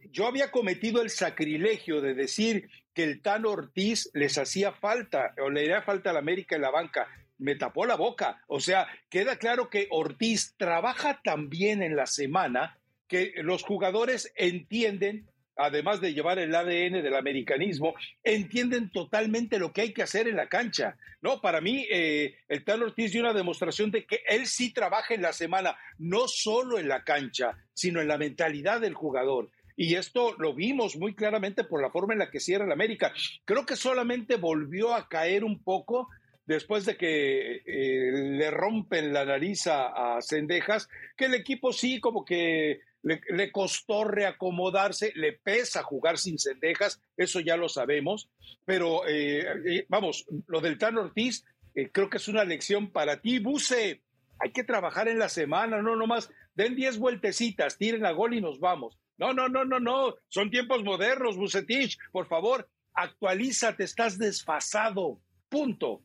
yo 0.10 0.28
había 0.28 0.50
cometido 0.50 1.04
el 1.04 1.12
sacrilegio 1.12 2.02
de 2.02 2.16
decir 2.16 2.70
que 2.96 3.04
el 3.04 3.22
Tan 3.22 3.46
Ortiz 3.46 4.10
les 4.14 4.38
hacía 4.40 4.72
falta 4.72 5.36
o 5.44 5.52
le 5.52 5.62
haría 5.62 5.84
falta 5.84 6.10
a 6.10 6.14
la 6.14 6.20
América 6.20 6.56
en 6.56 6.64
la 6.64 6.72
banca. 6.72 7.08
Me 7.38 7.56
tapó 7.56 7.86
la 7.86 7.96
boca. 7.96 8.42
O 8.48 8.60
sea, 8.60 8.88
queda 9.10 9.38
claro 9.38 9.70
que 9.70 9.88
Ortiz 9.92 10.56
trabaja 10.58 11.22
tan 11.24 11.50
bien 11.50 11.84
en 11.84 11.96
la 11.96 12.08
semana 12.08 12.80
que 13.08 13.34
los 13.38 13.64
jugadores 13.64 14.34
entienden 14.36 15.30
además 15.56 16.02
de 16.02 16.14
llevar 16.14 16.40
el 16.40 16.54
ADN 16.54 17.04
del 17.04 17.16
americanismo, 17.16 17.94
entienden 18.24 18.90
totalmente 18.92 19.60
lo 19.60 19.72
que 19.72 19.82
hay 19.82 19.94
que 19.94 20.04
hacer 20.04 20.28
en 20.28 20.36
la 20.36 20.50
cancha. 20.50 20.98
No, 21.22 21.42
para 21.42 21.62
mí, 21.62 21.86
eh, 21.90 22.36
el 22.48 22.64
Tal 22.64 22.84
Ortiz 22.84 23.12
dio 23.12 23.22
una 23.22 23.34
demostración 23.34 23.92
de 23.92 24.06
que 24.06 24.22
él 24.28 24.48
sí 24.48 24.74
trabaja 24.74 25.14
en 25.14 25.22
la 25.22 25.34
semana, 25.34 25.78
no 25.98 26.28
solo 26.28 26.80
en 26.80 26.88
la 26.88 27.04
cancha, 27.04 27.58
sino 27.74 28.02
en 28.02 28.08
la 28.08 28.18
mentalidad 28.18 28.82
del 28.82 28.94
jugador. 28.94 29.50
Y 29.76 29.96
esto 29.96 30.36
lo 30.38 30.54
vimos 30.54 30.98
muy 30.98 31.16
claramente 31.16 31.64
por 31.64 31.82
la 31.82 31.90
forma 31.90 32.14
en 32.14 32.20
la 32.20 32.30
que 32.30 32.40
cierra 32.40 32.66
el 32.66 32.72
América. 32.72 33.12
Creo 33.46 33.66
que 33.66 33.76
solamente 33.76 34.36
volvió 34.36 34.94
a 34.94 35.08
caer 35.10 35.44
un 35.44 35.64
poco 35.64 36.10
después 36.46 36.86
de 36.86 36.98
que 36.98 37.62
eh, 37.66 38.12
le 38.12 38.52
rompen 38.52 39.14
la 39.14 39.26
nariz 39.26 39.68
a, 39.68 40.18
a 40.18 40.22
Cendejas, 40.22 40.90
que 41.16 41.26
el 41.26 41.34
equipo 41.34 41.72
sí 41.74 42.00
como 42.00 42.26
que 42.26 42.82
le, 43.04 43.22
le, 43.30 43.52
costó 43.52 44.06
reacomodarse, 44.06 45.12
le 45.16 45.34
pesa 45.34 45.84
jugar 45.84 46.18
sin 46.18 46.40
cendejas, 46.40 47.02
eso 47.16 47.40
ya 47.40 47.58
lo 47.58 47.70
sabemos, 47.70 48.30
pero 48.66 49.08
eh, 49.08 49.46
eh, 49.66 49.86
vamos, 49.90 50.26
lo 50.48 50.62
del 50.62 50.78
Tan 50.78 50.98
Ortiz 50.98 51.46
eh, 51.76 51.90
creo 51.92 52.10
que 52.10 52.18
es 52.18 52.28
una 52.28 52.44
lección 52.44 52.92
para 52.92 53.22
ti, 53.22 53.40
Buse, 53.40 54.02
hay 54.40 54.52
que 54.52 54.64
trabajar 54.64 55.08
en 55.08 55.20
la 55.20 55.30
semana, 55.30 55.82
no 55.82 55.96
nomás, 55.96 56.30
den 56.56 56.76
10 56.76 56.98
vueltecitas, 56.98 57.78
tiren 57.78 58.06
a 58.06 58.12
gol 58.12 58.34
y 58.34 58.42
nos 58.42 58.60
vamos. 58.60 58.98
No, 59.18 59.34
no, 59.34 59.48
no, 59.48 59.64
no, 59.64 59.80
no, 59.80 60.16
son 60.28 60.50
tiempos 60.50 60.84
modernos, 60.84 61.38
Bucetich, 61.38 61.98
por 62.12 62.28
favor, 62.28 62.70
actualízate, 62.94 63.84
estás 63.84 64.18
desfasado, 64.18 65.20
punto. 65.50 66.02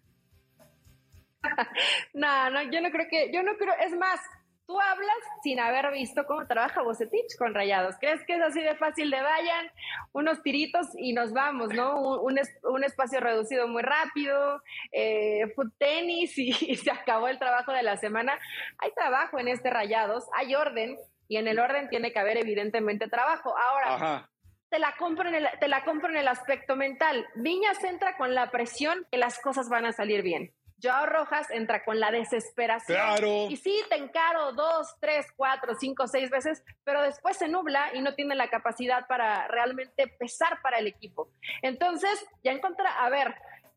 no, 2.15 2.51
no, 2.51 2.63
yo 2.71 2.81
no 2.81 2.91
creo 2.91 3.07
que, 3.11 3.31
yo 3.33 3.43
no 3.43 3.57
creo, 3.57 3.75
es 3.85 3.97
más, 3.97 4.21
tú 4.69 4.79
hablas 4.79 5.17
sin 5.43 5.59
haber 5.59 5.91
visto 5.93 6.27
cómo 6.27 6.47
trabaja 6.47 6.83
Bocetich 6.83 7.37
con 7.39 7.55
Rayados. 7.55 7.97
¿Crees 7.99 8.23
que 8.27 8.35
es 8.37 8.43
así 8.43 8.61
de 8.61 8.77
fácil 8.77 9.11
de 9.11 9.21
vayan 9.23 9.67
unos 10.13 10.43
tiritos 10.43 10.89
y 10.95 11.15
nos 11.15 11.33
vamos, 11.33 11.71
¿no? 11.71 11.99
Un, 11.99 12.39
un, 12.39 12.41
un 12.65 12.85
espacio 12.85 13.19
reducido 13.19 13.67
muy 13.67 13.83
rápido, 13.83 14.63
eh, 14.93 15.51
foot 15.57 15.73
tenis 15.79 16.37
y, 16.37 16.51
y, 16.71 16.77
se 16.77 16.91
acabó 16.91 17.29
el 17.29 17.39
trabajo 17.39 17.73
de 17.73 17.83
la 17.83 17.97
semana. 17.97 18.39
Hay 18.77 18.93
trabajo 18.93 19.39
en 19.39 19.49
este 19.49 19.71
Rayados, 19.71 20.27
hay 20.37 20.55
orden. 20.55 20.99
y 21.29 21.39
en 21.39 21.49
el 21.49 21.59
orden 21.59 21.89
tiene 21.89 22.13
que 22.13 22.19
haber 22.19 22.37
evidentemente 22.37 23.09
trabajo. 23.09 23.55
Ahora, 23.57 24.29
Te, 24.69 24.79
la 24.79 24.95
compro 24.99 25.27
en 25.31 25.35
el, 25.35 25.49
te 25.61 25.69
la 25.69 25.83
compro 25.83 26.11
en 26.11 26.19
el 26.19 26.29
aspecto 26.29 26.77
mental. 26.77 27.27
Viñas 27.37 27.83
entra 27.85 28.19
con 28.19 28.35
la 28.35 28.51
presión 28.51 29.07
que 29.11 29.17
las 29.17 29.41
cosas 29.41 29.71
van 29.71 29.87
a 29.87 29.93
salir 29.93 30.21
bien. 30.21 30.53
Joao 30.83 31.07
Rojas 31.07 31.51
entra 31.51 31.85
con 31.85 31.99
la 31.99 32.11
desesperación. 32.11 32.99
Claro. 32.99 33.47
Y 33.49 33.57
sí, 33.57 33.83
te 33.89 33.97
encaro 33.97 34.53
dos, 34.53 34.95
tres, 35.01 35.27
cuatro, 35.37 35.75
cinco, 35.75 36.07
seis 36.07 36.31
veces, 36.31 36.63
pero 36.85 37.03
después 37.03 37.37
se 37.37 37.49
nubla 37.49 37.91
y 37.95 38.01
no 38.01 38.15
tiene 38.15 38.35
la 38.35 38.49
capacidad 38.49 39.07
para 39.07 39.49
realmente 39.49 40.07
pesar 40.07 40.61
para 40.63 40.79
el 40.79 40.87
equipo. 40.87 41.31
Entonces, 41.63 42.25
ya 42.45 42.53
encontré, 42.53 42.87
a 42.87 43.09
ver, 43.09 43.35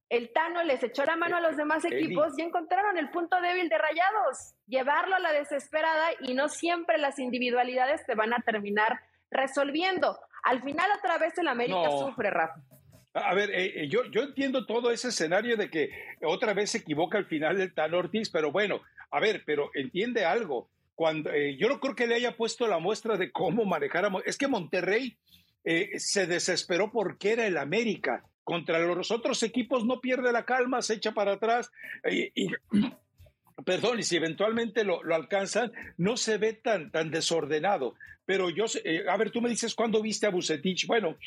el 0.10 0.32
Tano 0.34 0.62
les 0.64 0.84
echó 0.84 1.06
la 1.06 1.16
mano 1.16 1.38
a 1.38 1.42
los 1.42 1.56
demás 1.56 1.86
equipos 1.86 2.38
y 2.38 2.42
encontraron 2.42 2.98
el 2.98 3.10
punto 3.12 3.40
débil 3.40 3.70
de 3.70 3.78
Rayados, 3.78 4.56
llevarlo 4.68 5.16
a 5.16 5.20
la 5.20 5.32
desesperada 5.32 6.10
y 6.20 6.34
no 6.34 6.50
siempre 6.50 6.98
las 6.98 7.18
individualidades 7.18 8.06
te 8.06 8.14
van 8.14 8.34
a 8.34 8.42
terminar 8.42 9.00
resolviendo. 9.30 10.20
Al 10.44 10.62
final 10.62 10.92
otra 10.98 11.18
vez 11.18 11.38
el 11.38 11.48
América 11.48 11.90
sufre, 11.92 12.30
Rafa. 12.30 12.60
A 13.14 13.34
ver, 13.34 13.50
eh, 13.52 13.84
eh, 13.84 13.88
yo, 13.90 14.06
yo 14.06 14.24
entiendo 14.24 14.66
todo 14.66 14.90
ese 14.90 15.10
escenario 15.10 15.58
de 15.58 15.70
que 15.70 15.90
otra 16.24 16.54
vez 16.54 16.72
se 16.72 16.78
equivoca 16.78 17.18
al 17.18 17.26
final 17.26 17.60
el 17.60 17.74
Tano 17.74 17.98
Ortiz, 17.98 18.30
pero 18.30 18.52
bueno, 18.52 18.82
a 19.10 19.20
ver, 19.20 19.44
pero 19.46 19.70
entiende 19.74 20.24
algo. 20.24 20.70
Cuando, 20.96 21.32
eh, 21.32 21.58
yo 21.58 21.68
no 21.68 21.80
creo 21.80 21.96
que 21.96 22.08
le 22.08 22.16
haya 22.16 22.38
puesto 22.38 22.68
la 22.68 22.80
muestra 22.80 23.18
de 23.18 23.32
cómo 23.32 23.66
manejar 23.66 24.06
a... 24.06 24.12
Es 24.26 24.38
que 24.38 24.48
Monterrey 24.48 25.18
se 25.64 26.26
desesperó 26.26 26.92
porque 26.92 27.34
era 27.34 27.46
el 27.46 27.58
América 27.58 28.24
contra 28.44 28.80
los 28.80 29.12
otros 29.12 29.44
equipos 29.44 29.86
no 29.86 30.02
pierde 30.02 30.32
la 30.32 30.44
calma, 30.44 30.82
se 30.82 30.96
echa 30.96 31.12
para 31.12 31.34
atrás 31.34 31.72
y, 32.10 32.48
perdón, 33.66 34.00
y 34.00 34.04
si 34.04 34.16
eventualmente 34.16 34.84
lo, 34.84 35.02
alcanzan, 35.14 35.72
no 35.98 36.18
se 36.18 36.38
ve 36.38 36.54
tan, 36.54 36.92
tan 36.92 37.12
desordenado. 37.12 37.96
Pero 38.26 38.50
yo, 38.50 38.66
eh, 38.84 39.06
a 39.10 39.18
ver, 39.18 39.32
tú 39.32 39.42
me 39.42 39.50
dices, 39.50 39.76
¿cuándo 39.76 40.02
viste 40.02 40.26
a 40.26 40.30
Bucetich? 40.30 40.88
Bueno, 40.88 41.18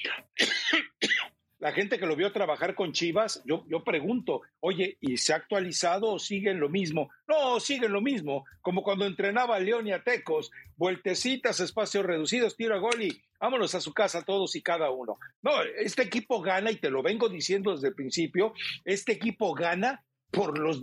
la 1.64 1.73
gente 1.73 1.99
que 1.99 2.04
lo 2.04 2.14
vio 2.14 2.30
trabajar 2.30 2.75
con 2.75 2.92
Chivas, 2.92 3.42
yo, 3.47 3.64
yo 3.71 3.83
pregunto, 3.83 4.42
oye, 4.61 4.99
¿y 5.00 5.16
se 5.16 5.33
ha 5.33 5.37
actualizado 5.37 6.12
o 6.12 6.18
siguen 6.18 6.61
lo 6.61 6.68
mismo? 6.68 7.09
No, 7.26 7.59
siguen 7.59 7.90
lo 7.90 8.02
mismo, 8.02 8.44
como 8.61 8.83
cuando 8.83 9.06
entrenaba 9.06 9.56
a 9.56 9.61
León 9.61 9.87
y 9.87 9.92
a 9.92 10.04
Tecos, 10.04 10.50
vueltecitas, 10.76 11.61
espacios 11.61 12.04
reducidos, 12.04 12.59
tiro 12.59 12.75
a 12.75 12.80
gol 12.80 13.00
y 13.00 13.18
vámonos 13.40 13.75
a 13.75 13.80
su 13.80 13.94
casa 13.94 14.26
todos 14.26 14.54
y 14.56 14.61
cada 14.61 14.90
uno. 14.90 15.16
No, 15.40 15.52
este 15.78 16.02
equipo 16.02 16.42
gana, 16.42 16.71
y 16.71 16.76
te 16.76 16.90
lo 16.90 17.02
vengo 17.02 17.30
diciendo 17.30 17.73
desde 17.73 17.88
el 17.88 17.94
principio, 17.94 18.52
este 18.85 19.12
equipo 19.12 19.54
gana 19.54 20.04
por, 20.30 20.59
los 20.59 20.83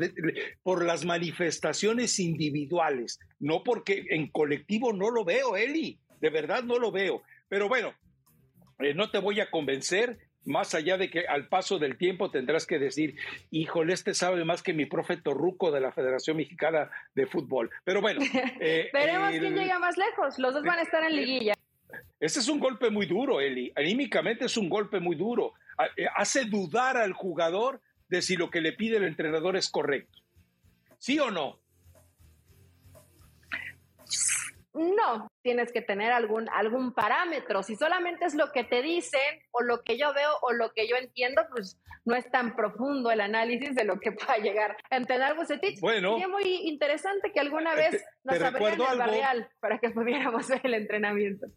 por 0.63 0.83
las 0.83 1.05
manifestaciones 1.05 2.17
individuales, 2.17 3.19
no 3.37 3.61
porque 3.63 4.03
en 4.09 4.31
colectivo 4.31 4.93
no 4.93 5.11
lo 5.11 5.25
veo, 5.25 5.55
Eli, 5.55 5.99
de 6.19 6.29
verdad 6.31 6.63
no 6.63 6.79
lo 6.79 6.91
veo. 6.91 7.21
Pero 7.49 7.69
bueno, 7.69 7.93
eh, 8.79 8.95
no 8.95 9.11
te 9.11 9.19
voy 9.19 9.39
a 9.41 9.51
convencer, 9.51 10.30
más 10.45 10.73
allá 10.73 10.97
de 10.97 11.09
que 11.09 11.27
al 11.27 11.47
paso 11.47 11.79
del 11.79 11.97
tiempo 11.97 12.31
tendrás 12.31 12.65
que 12.65 12.79
decir, 12.79 13.15
híjole, 13.51 13.93
este 13.93 14.13
sabe 14.13 14.43
más 14.45 14.63
que 14.63 14.73
mi 14.73 14.85
profe 14.85 15.17
Torruco 15.17 15.71
de 15.71 15.81
la 15.81 15.91
Federación 15.91 16.37
Mexicana 16.37 16.89
de 17.15 17.27
Fútbol. 17.27 17.69
Pero 17.83 18.01
bueno. 18.01 18.21
Eh, 18.63 18.89
Veremos 18.93 19.31
quién 19.31 19.55
llega 19.55 19.79
más 19.79 19.97
lejos. 19.97 20.37
Los 20.37 20.53
dos 20.53 20.63
van 20.63 20.77
a 20.77 20.81
estar 20.83 21.03
en 21.03 21.15
liguilla. 21.15 21.53
Ese 22.19 22.39
es 22.39 22.47
un 22.47 22.59
golpe 22.59 22.89
muy 22.91 23.07
duro, 23.07 23.41
Eli. 23.41 23.71
Anímicamente 23.75 24.45
es 24.45 24.55
un 24.55 24.69
golpe 24.69 24.99
muy 24.99 25.15
duro. 25.15 25.53
Eh, 25.97 26.05
hace 26.15 26.45
dudar 26.45 26.97
al 26.97 27.13
jugador 27.13 27.81
de 28.07 28.21
si 28.21 28.35
lo 28.35 28.51
que 28.51 28.61
le 28.61 28.73
pide 28.73 28.97
el 28.97 29.03
entrenador 29.03 29.57
es 29.57 29.69
correcto. 29.69 30.19
¿Sí 30.99 31.17
o 31.19 31.31
no? 31.31 31.59
No, 34.73 35.27
tienes 35.41 35.71
que 35.73 35.81
tener 35.81 36.13
algún, 36.13 36.47
algún 36.49 36.93
parámetro. 36.93 37.61
Si 37.61 37.75
solamente 37.75 38.25
es 38.25 38.35
lo 38.35 38.51
que 38.51 38.63
te 38.63 38.81
dicen 38.81 39.41
o 39.51 39.61
lo 39.61 39.83
que 39.83 39.97
yo 39.97 40.13
veo 40.13 40.31
o 40.41 40.53
lo 40.53 40.71
que 40.71 40.87
yo 40.87 40.95
entiendo, 40.95 41.41
pues 41.49 41.77
no 42.05 42.15
es 42.15 42.29
tan 42.31 42.55
profundo 42.55 43.11
el 43.11 43.19
análisis 43.19 43.75
de 43.75 43.83
lo 43.83 43.99
que 43.99 44.11
pueda 44.13 44.37
llegar 44.37 44.77
a 44.89 44.97
entender 44.97 45.35
Bucetich. 45.35 45.79
Bueno. 45.81 46.11
Sería 46.11 46.29
muy 46.29 46.67
interesante 46.67 47.31
que 47.33 47.39
alguna 47.41 47.75
vez 47.75 48.03
nos 48.23 48.41
abrieran 48.41 48.81
el 48.91 48.97
barrial 48.97 49.49
para 49.59 49.79
que 49.79 49.89
pudiéramos 49.91 50.47
ver 50.47 50.61
el 50.63 50.73
entrenamiento. 50.75 51.47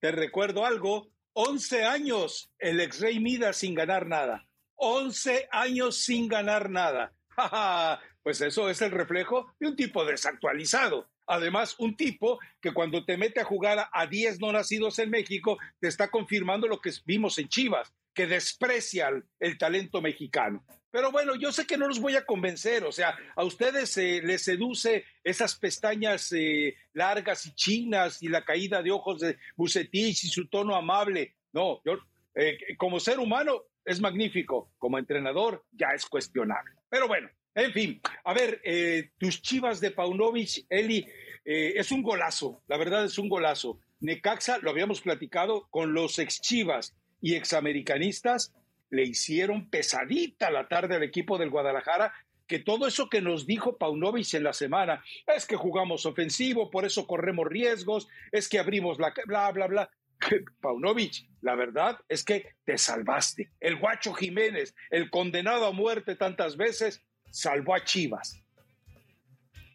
Te 0.00 0.10
recuerdo 0.10 0.66
algo, 0.66 1.12
11 1.34 1.84
años 1.84 2.52
el 2.58 2.80
ex 2.80 3.00
rey 3.00 3.20
Mida 3.20 3.52
sin 3.52 3.74
ganar 3.76 4.06
nada. 4.06 4.44
11 4.74 5.48
años 5.52 5.98
sin 5.98 6.26
ganar 6.26 6.68
nada. 6.68 7.12
pues 8.24 8.40
eso 8.40 8.68
es 8.68 8.82
el 8.82 8.90
reflejo 8.90 9.54
de 9.60 9.68
un 9.68 9.76
tipo 9.76 10.04
desactualizado. 10.04 11.11
Además, 11.26 11.76
un 11.78 11.96
tipo 11.96 12.38
que 12.60 12.72
cuando 12.72 13.04
te 13.04 13.16
mete 13.16 13.40
a 13.40 13.44
jugar 13.44 13.88
a 13.92 14.06
10 14.06 14.40
no 14.40 14.52
nacidos 14.52 14.98
en 14.98 15.10
México, 15.10 15.58
te 15.80 15.88
está 15.88 16.10
confirmando 16.10 16.66
lo 16.66 16.80
que 16.80 16.90
vimos 17.04 17.38
en 17.38 17.48
Chivas, 17.48 17.92
que 18.14 18.26
desprecia 18.26 19.10
el, 19.38 19.58
talento 19.58 20.00
mexicano. 20.00 20.64
Pero 20.90 21.10
bueno, 21.10 21.34
yo 21.36 21.52
sé 21.52 21.66
que 21.66 21.78
no 21.78 21.88
los 21.88 22.00
voy 22.00 22.16
a 22.16 22.26
convencer, 22.26 22.84
o 22.84 22.92
sea, 22.92 23.16
a 23.34 23.44
ustedes 23.44 23.96
eh, 23.96 24.20
les 24.22 24.42
seduce 24.42 25.06
esas 25.24 25.54
pestañas 25.54 26.30
eh, 26.32 26.76
largas 26.92 27.46
y 27.46 27.54
chinas 27.54 28.22
y 28.22 28.28
la 28.28 28.44
caída 28.44 28.82
de 28.82 28.90
ojos 28.90 29.20
de 29.20 29.38
Bucetich 29.56 30.24
y 30.24 30.28
su 30.28 30.48
tono 30.48 30.76
amable. 30.76 31.36
No, 31.52 31.80
yo 31.84 31.98
eh, 32.34 32.58
como 32.76 33.00
ser 33.00 33.18
humano 33.18 33.62
es 33.84 34.00
magnífico, 34.00 34.70
como 34.76 34.98
entrenador 34.98 35.64
ya 35.72 35.88
es 35.94 36.04
cuestionable. 36.04 36.74
Pero 36.90 37.08
bueno, 37.08 37.30
en 37.54 37.72
fin, 37.72 38.00
a 38.24 38.32
ver, 38.32 38.60
eh, 38.64 39.10
tus 39.18 39.42
chivas 39.42 39.80
de 39.80 39.90
Paunovic, 39.90 40.64
Eli, 40.68 41.06
eh, 41.44 41.74
es 41.76 41.92
un 41.92 42.02
golazo, 42.02 42.62
la 42.68 42.76
verdad 42.76 43.04
es 43.04 43.18
un 43.18 43.28
golazo. 43.28 43.78
Necaxa, 44.00 44.58
lo 44.58 44.70
habíamos 44.70 45.00
platicado, 45.00 45.68
con 45.70 45.92
los 45.92 46.18
ex 46.18 46.40
chivas 46.40 46.94
y 47.20 47.34
examericanistas, 47.34 48.54
le 48.90 49.04
hicieron 49.04 49.70
pesadita 49.70 50.50
la 50.50 50.68
tarde 50.68 50.96
al 50.96 51.02
equipo 51.02 51.38
del 51.38 51.50
Guadalajara, 51.50 52.12
que 52.46 52.58
todo 52.58 52.86
eso 52.86 53.08
que 53.08 53.22
nos 53.22 53.46
dijo 53.46 53.78
Paunovic 53.78 54.34
en 54.34 54.44
la 54.44 54.52
semana, 54.52 55.02
es 55.26 55.46
que 55.46 55.56
jugamos 55.56 56.04
ofensivo, 56.04 56.70
por 56.70 56.84
eso 56.84 57.06
corremos 57.06 57.46
riesgos, 57.46 58.08
es 58.30 58.48
que 58.48 58.58
abrimos 58.58 58.98
la 58.98 59.14
bla, 59.26 59.50
bla, 59.52 59.66
bla. 59.66 59.90
Paunovic, 60.60 61.26
la 61.40 61.54
verdad 61.54 61.98
es 62.08 62.24
que 62.24 62.54
te 62.64 62.76
salvaste. 62.78 63.50
El 63.60 63.76
guacho 63.76 64.12
Jiménez, 64.12 64.74
el 64.90 65.10
condenado 65.10 65.66
a 65.66 65.72
muerte 65.72 66.16
tantas 66.16 66.56
veces, 66.56 67.02
salvó 67.32 67.74
a 67.74 67.82
Chivas. 67.82 68.38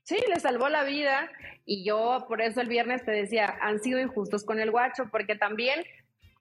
Sí, 0.04 0.18
le 0.30 0.40
salvó 0.40 0.70
la 0.70 0.84
vida 0.84 1.30
y 1.66 1.84
yo 1.84 2.26
por 2.30 2.42
eso 2.42 2.62
el 2.62 2.70
viernes 2.70 3.04
te 3.04 3.12
decía, 3.12 3.58
han 3.62 3.80
sido 3.80 4.00
injustos 4.00 4.46
con 4.46 4.62
el 4.62 4.72
guacho, 4.72 5.10
porque 5.12 5.36
también 5.36 5.84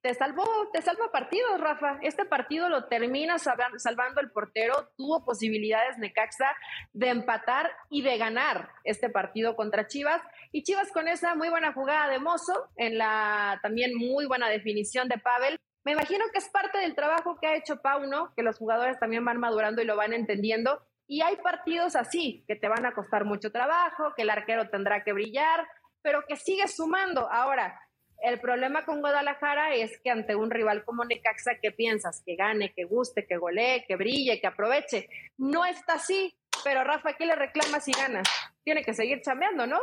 te 0.02 0.14
salvó, 0.14 0.46
te 0.72 0.82
salva 0.82 1.10
partidos, 1.10 1.60
Rafa. 1.60 1.98
Este 2.00 2.24
partido 2.24 2.68
lo 2.68 2.84
termina 2.84 3.38
salvando 3.40 4.20
el 4.20 4.30
portero, 4.30 4.92
tuvo 4.96 5.24
posibilidades 5.24 5.98
Necaxa 5.98 6.54
de 6.92 7.08
empatar 7.08 7.72
y 7.90 8.02
de 8.02 8.16
ganar 8.18 8.70
este 8.84 9.10
partido 9.10 9.56
contra 9.56 9.88
Chivas. 9.88 10.22
Y 10.52 10.62
Chivas 10.62 10.92
con 10.92 11.08
esa 11.08 11.34
muy 11.34 11.48
buena 11.48 11.72
jugada 11.72 12.08
de 12.08 12.20
Mozo, 12.20 12.68
en 12.76 12.98
la 12.98 13.58
también 13.62 13.96
muy 13.96 14.26
buena 14.26 14.48
definición 14.48 15.08
de 15.08 15.18
Pavel. 15.18 15.58
Me 15.84 15.90
imagino 15.92 16.24
que 16.32 16.38
es 16.38 16.48
parte 16.50 16.78
del 16.78 16.94
trabajo 16.94 17.38
que 17.40 17.48
ha 17.48 17.56
hecho 17.56 17.82
Pauno, 17.82 18.32
que 18.36 18.44
los 18.44 18.58
jugadores 18.58 19.00
también 19.00 19.24
van 19.24 19.40
madurando 19.40 19.82
y 19.82 19.86
lo 19.86 19.96
van 19.96 20.12
entendiendo 20.12 20.86
y 21.08 21.22
hay 21.22 21.36
partidos 21.36 21.96
así, 21.96 22.44
que 22.48 22.56
te 22.56 22.68
van 22.68 22.84
a 22.86 22.92
costar 22.92 23.24
mucho 23.24 23.52
trabajo, 23.52 24.12
que 24.16 24.22
el 24.22 24.30
arquero 24.30 24.68
tendrá 24.68 25.04
que 25.04 25.12
brillar, 25.12 25.66
pero 26.02 26.24
que 26.26 26.36
sigue 26.36 26.66
sumando. 26.68 27.30
Ahora, 27.30 27.80
el 28.22 28.40
problema 28.40 28.84
con 28.84 29.00
Guadalajara 29.00 29.74
es 29.74 30.00
que 30.02 30.10
ante 30.10 30.34
un 30.34 30.50
rival 30.50 30.84
como 30.84 31.04
Necaxa, 31.04 31.58
¿qué 31.60 31.70
piensas? 31.70 32.22
Que 32.24 32.34
gane, 32.34 32.72
que 32.74 32.84
guste, 32.84 33.26
que 33.26 33.36
golee, 33.36 33.84
que 33.86 33.96
brille, 33.96 34.40
que 34.40 34.46
aproveche. 34.46 35.08
No 35.36 35.64
está 35.64 35.94
así, 35.94 36.34
pero 36.64 36.82
Rafa, 36.82 37.12
¿qué 37.12 37.26
le 37.26 37.36
reclama 37.36 37.80
si 37.80 37.92
gana? 37.92 38.22
Tiene 38.64 38.82
que 38.82 38.94
seguir 38.94 39.20
chambeando, 39.22 39.66
¿no? 39.66 39.80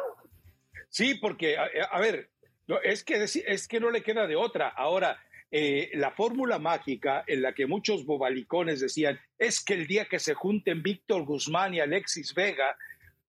Sí, 0.90 1.16
porque, 1.16 1.58
a, 1.58 2.00
ver, 2.00 2.30
es 2.84 3.04
que, 3.04 3.24
es 3.24 3.68
que 3.68 3.80
no 3.80 3.90
le 3.90 4.04
queda 4.04 4.28
de 4.28 4.36
otra. 4.36 4.70
Ahora, 4.70 5.20
eh, 5.56 5.92
la 5.94 6.10
fórmula 6.10 6.58
mágica 6.58 7.24
en 7.28 7.44
la 7.44 7.54
que 7.54 7.68
muchos 7.68 8.08
bobalicones 8.08 8.80
decían 8.80 9.20
es 9.38 9.64
que 9.64 9.76
el 9.76 9.86
día 9.86 10.06
que 10.06 10.18
se 10.18 10.34
junten 10.34 10.82
Víctor 10.82 11.26
Guzmán 11.26 11.76
y 11.76 11.80
Alexis 11.80 12.34
Vega, 12.34 12.76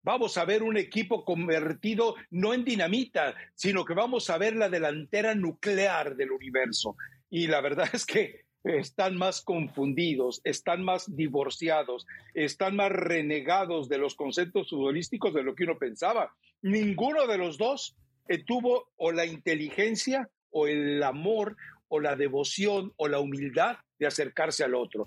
vamos 0.03 0.39
a 0.39 0.47
ver 0.47 0.63
un 0.63 0.79
equipo 0.79 1.23
convertido 1.23 2.15
no 2.31 2.55
en 2.55 2.65
dinamita, 2.65 3.35
sino 3.55 3.85
que 3.85 3.93
vamos 3.93 4.31
a 4.31 4.39
ver 4.39 4.57
la 4.57 4.71
delantera 4.71 5.35
nuclear 5.35 6.17
del 6.17 6.33
universo. 6.33 6.97
Y 7.29 7.47
la 7.47 7.61
verdad 7.61 7.91
es 7.93 8.07
que 8.07 8.47
están 8.65 9.19
más 9.19 9.43
confundidos, 9.43 10.41
están 10.45 10.83
más 10.83 11.15
divorciados, 11.15 12.07
están 12.33 12.75
más 12.75 12.91
renegados 12.91 13.91
de 13.91 13.99
los 13.99 14.15
conceptos 14.15 14.71
futbolísticos 14.71 15.35
de 15.35 15.43
lo 15.43 15.55
que 15.55 15.65
uno 15.65 15.77
pensaba. 15.77 16.35
Ninguno 16.63 17.27
de 17.27 17.37
los 17.37 17.59
dos 17.59 17.95
eh, 18.29 18.43
tuvo 18.43 18.89
o 18.97 19.13
la 19.13 19.27
inteligencia 19.27 20.31
o 20.55 20.69
el 20.69 21.03
amor 21.03 21.57
o 21.89 22.01
la 22.01 22.17
devoción 22.17 22.93
o 22.97 23.09
la 23.09 23.21
humildad 23.21 23.77
de 23.99 24.07
acercarse 24.07 24.65
al 24.65 24.75
otro. 24.75 25.07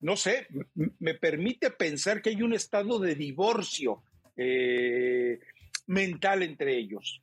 No 0.00 0.16
sé, 0.16 0.46
me 0.98 1.14
permite 1.14 1.70
pensar 1.70 2.22
que 2.22 2.30
hay 2.30 2.42
un 2.42 2.54
estado 2.54 2.98
de 2.98 3.14
divorcio. 3.14 4.02
Eh, 4.36 5.38
mental 5.86 6.42
entre 6.42 6.76
ellos. 6.76 7.20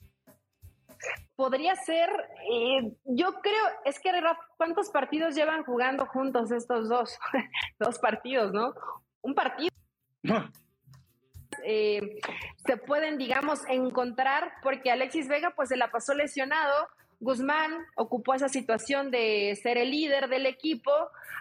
Podría 1.36 1.76
ser, 1.76 2.10
eh, 2.52 2.94
yo 3.06 3.34
creo, 3.42 3.66
es 3.86 4.00
que 4.00 4.12
¿cuántos 4.58 4.90
partidos 4.90 5.36
llevan 5.36 5.64
jugando 5.64 6.06
juntos 6.06 6.52
estos 6.52 6.88
dos? 6.88 7.18
dos 7.80 7.98
partidos, 7.98 8.54
¿no? 8.54 8.74
Un 9.22 9.34
partido. 9.34 9.72
Eh, 11.64 12.20
se 12.66 12.78
pueden, 12.78 13.18
digamos, 13.18 13.62
encontrar 13.68 14.54
porque 14.62 14.92
Alexis 14.92 15.28
Vega 15.28 15.54
pues 15.56 15.70
se 15.70 15.78
la 15.78 15.90
pasó 15.90 16.14
lesionado, 16.14 16.88
Guzmán 17.22 17.86
ocupó 17.96 18.34
esa 18.34 18.50
situación 18.50 19.12
de 19.12 19.58
ser 19.62 19.78
el 19.78 19.92
líder 19.92 20.28
del 20.28 20.48
equipo. 20.48 20.92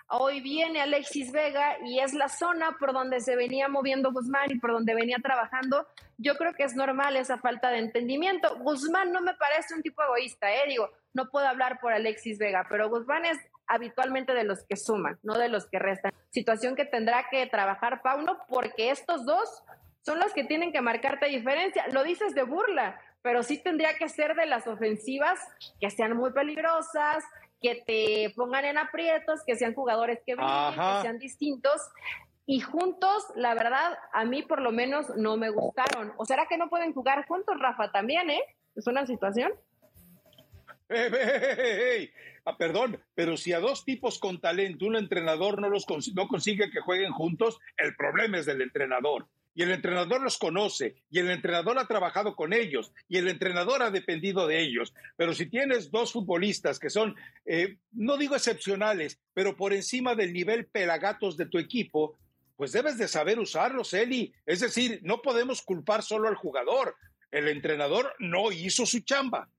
Hoy 0.08 0.42
viene 0.42 0.82
Alexis 0.82 1.32
Vega 1.32 1.78
y 1.82 2.00
es 2.00 2.12
la 2.12 2.28
zona 2.28 2.76
por 2.78 2.92
donde 2.92 3.20
se 3.20 3.34
venía 3.34 3.66
moviendo 3.68 4.12
Guzmán 4.12 4.50
y 4.50 4.58
por 4.58 4.72
donde 4.72 4.94
venía 4.94 5.16
trabajando. 5.22 5.86
Yo 6.18 6.36
creo 6.36 6.52
que 6.52 6.64
es 6.64 6.76
normal 6.76 7.16
esa 7.16 7.38
falta 7.38 7.70
de 7.70 7.78
entendimiento. 7.78 8.58
Guzmán 8.58 9.10
no 9.10 9.22
me 9.22 9.32
parece 9.34 9.74
un 9.74 9.82
tipo 9.82 10.02
egoísta, 10.02 10.52
¿eh? 10.52 10.68
Digo, 10.68 10.90
no 11.14 11.30
puedo 11.30 11.46
hablar 11.46 11.80
por 11.80 11.94
Alexis 11.94 12.38
Vega, 12.38 12.66
pero 12.68 12.90
Guzmán 12.90 13.24
es 13.24 13.38
habitualmente 13.66 14.34
de 14.34 14.44
los 14.44 14.62
que 14.64 14.76
suman, 14.76 15.18
no 15.22 15.38
de 15.38 15.48
los 15.48 15.66
que 15.66 15.78
restan. 15.78 16.12
Situación 16.28 16.76
que 16.76 16.84
tendrá 16.84 17.26
que 17.30 17.46
trabajar 17.46 18.02
Pauno 18.02 18.38
porque 18.48 18.90
estos 18.90 19.24
dos 19.24 19.48
son 20.02 20.18
los 20.18 20.32
que 20.34 20.44
tienen 20.44 20.72
que 20.72 20.82
marcarte 20.82 21.26
diferencia. 21.26 21.86
Lo 21.92 22.04
dices 22.04 22.34
de 22.34 22.42
burla, 22.42 23.00
pero 23.22 23.42
sí 23.42 23.58
tendría 23.58 23.94
que 23.94 24.08
ser 24.08 24.34
de 24.34 24.46
las 24.46 24.66
ofensivas 24.66 25.38
que 25.80 25.90
sean 25.90 26.16
muy 26.16 26.32
peligrosas, 26.32 27.24
que 27.60 27.82
te 27.86 28.32
pongan 28.34 28.64
en 28.64 28.78
aprietos, 28.78 29.40
que 29.46 29.56
sean 29.56 29.74
jugadores 29.74 30.20
que 30.26 30.34
brillen, 30.34 30.72
que 30.74 31.02
sean 31.02 31.18
distintos. 31.18 31.80
Y 32.46 32.60
juntos, 32.60 33.24
la 33.36 33.54
verdad, 33.54 33.98
a 34.12 34.24
mí 34.24 34.42
por 34.42 34.62
lo 34.62 34.72
menos 34.72 35.06
no 35.16 35.36
me 35.36 35.50
gustaron. 35.50 36.12
¿O 36.16 36.24
será 36.24 36.46
que 36.46 36.56
no 36.56 36.68
pueden 36.68 36.92
jugar 36.92 37.26
juntos, 37.26 37.56
Rafa? 37.60 37.92
También, 37.92 38.30
¿eh? 38.30 38.42
Es 38.74 38.86
una 38.86 39.06
situación. 39.06 39.52
Ah, 42.46 42.56
perdón, 42.56 42.98
pero 43.14 43.36
si 43.36 43.52
a 43.52 43.60
dos 43.60 43.84
tipos 43.84 44.18
con 44.18 44.40
talento 44.40 44.86
un 44.86 44.96
entrenador 44.96 45.60
no 45.60 45.68
los 45.68 45.84
no 46.14 46.26
consigue 46.26 46.70
que 46.70 46.80
jueguen 46.80 47.12
juntos, 47.12 47.60
el 47.76 47.94
problema 47.94 48.38
es 48.38 48.46
del 48.46 48.62
entrenador 48.62 49.28
y 49.60 49.62
el 49.62 49.72
entrenador 49.72 50.22
los 50.22 50.38
conoce 50.38 50.94
y 51.10 51.18
el 51.18 51.30
entrenador 51.30 51.78
ha 51.78 51.86
trabajado 51.86 52.34
con 52.34 52.54
ellos 52.54 52.94
y 53.10 53.18
el 53.18 53.28
entrenador 53.28 53.82
ha 53.82 53.90
dependido 53.90 54.46
de 54.46 54.58
ellos. 54.58 54.94
Pero 55.18 55.34
si 55.34 55.44
tienes 55.44 55.90
dos 55.90 56.12
futbolistas 56.12 56.78
que 56.78 56.88
son, 56.88 57.14
eh, 57.44 57.76
no 57.92 58.16
digo 58.16 58.34
excepcionales, 58.34 59.20
pero 59.34 59.58
por 59.58 59.74
encima 59.74 60.14
del 60.14 60.32
nivel 60.32 60.64
pelagatos 60.64 61.36
de 61.36 61.44
tu 61.44 61.58
equipo, 61.58 62.16
pues 62.56 62.72
debes 62.72 62.96
de 62.96 63.06
saber 63.06 63.38
usarlos, 63.38 63.92
Eli. 63.92 64.32
Es 64.46 64.60
decir, 64.60 65.00
no 65.02 65.20
podemos 65.20 65.60
culpar 65.60 66.02
solo 66.02 66.28
al 66.28 66.36
jugador. 66.36 66.96
El 67.30 67.46
entrenador 67.46 68.14
no 68.18 68.52
hizo 68.52 68.86
su 68.86 69.00
chamba 69.00 69.50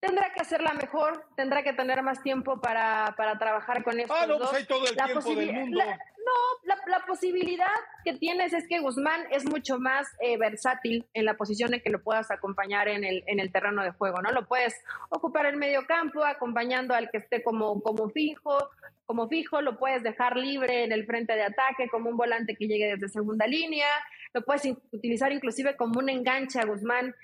tendrá 0.00 0.32
que 0.32 0.40
hacerla 0.40 0.72
mejor, 0.74 1.24
tendrá 1.36 1.62
que 1.62 1.72
tener 1.72 2.02
más 2.02 2.22
tiempo 2.22 2.60
para, 2.60 3.14
para 3.16 3.38
trabajar 3.38 3.82
con 3.82 3.98
estos 3.98 4.16
ah, 4.18 4.26
no, 4.26 4.38
Pues 4.38 4.52
hay 4.52 4.64
todo 4.66 4.86
el 4.86 4.96
tiempo 4.96 5.34
del 5.34 5.52
mundo. 5.52 5.78
no, 5.78 6.74
la, 6.86 7.04
posibilidad 7.06 7.66
que 8.04 8.14
tienes 8.14 8.52
es 8.52 8.66
que 8.68 8.80
Guzmán 8.80 9.26
es 9.30 9.44
mucho 9.44 9.78
más 9.78 10.08
eh, 10.20 10.36
versátil 10.38 11.06
en 11.12 11.26
la 11.26 11.34
posición 11.34 11.74
en 11.74 11.80
que 11.80 11.90
lo 11.90 12.02
puedas 12.02 12.30
acompañar 12.30 12.88
en 12.88 13.04
el, 13.04 13.22
en 13.26 13.40
el 13.40 13.52
terreno 13.52 13.82
de 13.82 13.90
juego, 13.92 14.22
¿no? 14.22 14.30
Lo 14.32 14.46
puedes 14.46 14.74
ocupar 15.10 15.46
en 15.46 15.58
medio 15.58 15.86
campo, 15.86 16.24
acompañando 16.24 16.94
al 16.94 17.10
que 17.10 17.18
esté 17.18 17.42
como, 17.42 17.82
como 17.82 18.08
fijo, 18.10 18.70
como 19.06 19.28
fijo, 19.28 19.60
lo 19.60 19.78
puedes 19.78 20.02
dejar 20.02 20.36
libre 20.36 20.84
en 20.84 20.92
el 20.92 21.04
frente 21.06 21.34
de 21.34 21.42
ataque, 21.42 21.88
como 21.90 22.10
un 22.10 22.16
volante 22.16 22.56
que 22.56 22.66
llegue 22.66 22.86
desde 22.86 23.08
segunda 23.08 23.46
línea, 23.46 23.88
lo 24.32 24.42
puedes 24.42 24.64
utilizar 24.92 25.32
inclusive 25.32 25.76
como 25.76 26.00
un 26.00 26.08
enganche 26.08 26.58
a 26.58 26.64
Guzmán 26.64 27.14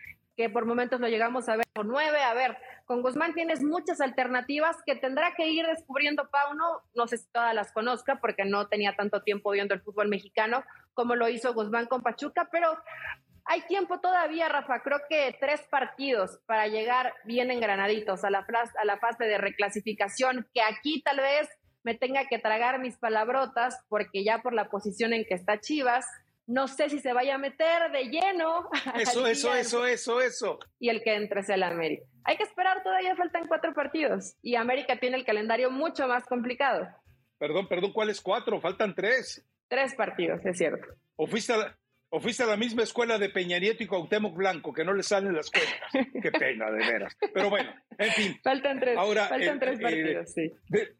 que 0.40 0.48
por 0.48 0.64
momentos 0.64 1.00
lo 1.00 1.08
llegamos 1.08 1.50
a 1.50 1.56
ver 1.56 1.66
con 1.74 1.88
nueve. 1.88 2.22
A 2.22 2.32
ver, 2.32 2.56
con 2.86 3.02
Guzmán 3.02 3.34
tienes 3.34 3.62
muchas 3.62 4.00
alternativas 4.00 4.74
que 4.86 4.96
tendrá 4.96 5.34
que 5.36 5.46
ir 5.48 5.66
descubriendo 5.66 6.30
Pauno. 6.30 6.80
No 6.94 7.06
sé 7.06 7.18
si 7.18 7.30
todas 7.30 7.54
las 7.54 7.72
conozca 7.72 8.20
porque 8.22 8.46
no 8.46 8.66
tenía 8.68 8.96
tanto 8.96 9.22
tiempo 9.22 9.50
viendo 9.50 9.74
el 9.74 9.82
fútbol 9.82 10.08
mexicano 10.08 10.64
como 10.94 11.14
lo 11.14 11.28
hizo 11.28 11.52
Guzmán 11.52 11.86
con 11.86 12.02
Pachuca, 12.02 12.48
pero 12.50 12.74
hay 13.44 13.60
tiempo 13.62 14.00
todavía, 14.00 14.48
Rafa. 14.48 14.80
Creo 14.80 15.00
que 15.10 15.36
tres 15.38 15.60
partidos 15.70 16.40
para 16.46 16.68
llegar 16.68 17.12
bien 17.24 17.50
engranaditos 17.50 18.24
a 18.24 18.30
la, 18.30 18.46
a 18.78 18.84
la 18.86 18.96
fase 18.96 19.24
de 19.24 19.36
reclasificación, 19.36 20.48
que 20.54 20.62
aquí 20.62 21.02
tal 21.02 21.18
vez 21.18 21.50
me 21.82 21.94
tenga 21.94 22.24
que 22.28 22.38
tragar 22.38 22.78
mis 22.78 22.96
palabrotas 22.96 23.84
porque 23.90 24.24
ya 24.24 24.38
por 24.38 24.54
la 24.54 24.70
posición 24.70 25.12
en 25.12 25.26
que 25.26 25.34
está 25.34 25.60
Chivas, 25.60 26.06
no 26.50 26.66
sé 26.66 26.88
si 26.88 26.98
se 26.98 27.12
vaya 27.12 27.36
a 27.36 27.38
meter 27.38 27.92
de 27.92 28.04
lleno. 28.04 28.68
Eso, 28.96 29.26
eso, 29.26 29.54
eso, 29.54 29.86
eso, 29.86 30.20
eso. 30.20 30.58
Y 30.80 30.88
el 30.88 31.02
que 31.02 31.14
entre 31.14 31.42
sea 31.44 31.54
el 31.54 31.62
América. 31.62 32.04
Hay 32.24 32.36
que 32.36 32.42
esperar, 32.42 32.82
todavía 32.82 33.14
faltan 33.14 33.46
cuatro 33.46 33.72
partidos. 33.72 34.34
Y 34.42 34.56
América 34.56 34.98
tiene 34.98 35.16
el 35.16 35.24
calendario 35.24 35.70
mucho 35.70 36.08
más 36.08 36.26
complicado. 36.26 36.88
Perdón, 37.38 37.68
perdón, 37.68 37.92
¿cuáles 37.92 38.20
cuatro? 38.20 38.60
Faltan 38.60 38.94
tres. 38.94 39.46
Tres 39.68 39.94
partidos, 39.94 40.44
es 40.44 40.58
cierto. 40.58 40.88
¿O 41.16 41.26
fuiste 41.26 41.52
a 41.52 41.76
o 42.12 42.20
fuiste 42.20 42.42
a 42.42 42.46
la 42.46 42.56
misma 42.56 42.82
escuela 42.82 43.18
de 43.18 43.28
Peña 43.28 43.60
Nieto 43.60 43.84
y 43.84 43.86
Cuauhtémoc 43.86 44.34
Blanco, 44.34 44.72
que 44.72 44.84
no 44.84 44.92
le 44.92 45.04
salen 45.04 45.32
las 45.32 45.48
cuentas? 45.48 45.80
Qué 46.22 46.32
pena, 46.32 46.68
de 46.72 46.78
veras. 46.78 47.16
Pero 47.32 47.48
bueno, 47.48 47.72
en 47.98 48.10
fin. 48.10 48.40
Faltan 48.42 48.80
tres, 48.80 48.98
Ahora, 48.98 49.28
faltan 49.28 49.60
tres 49.60 49.80
partidos, 49.80 50.32
sí. 50.32 50.52
De, 50.66 50.96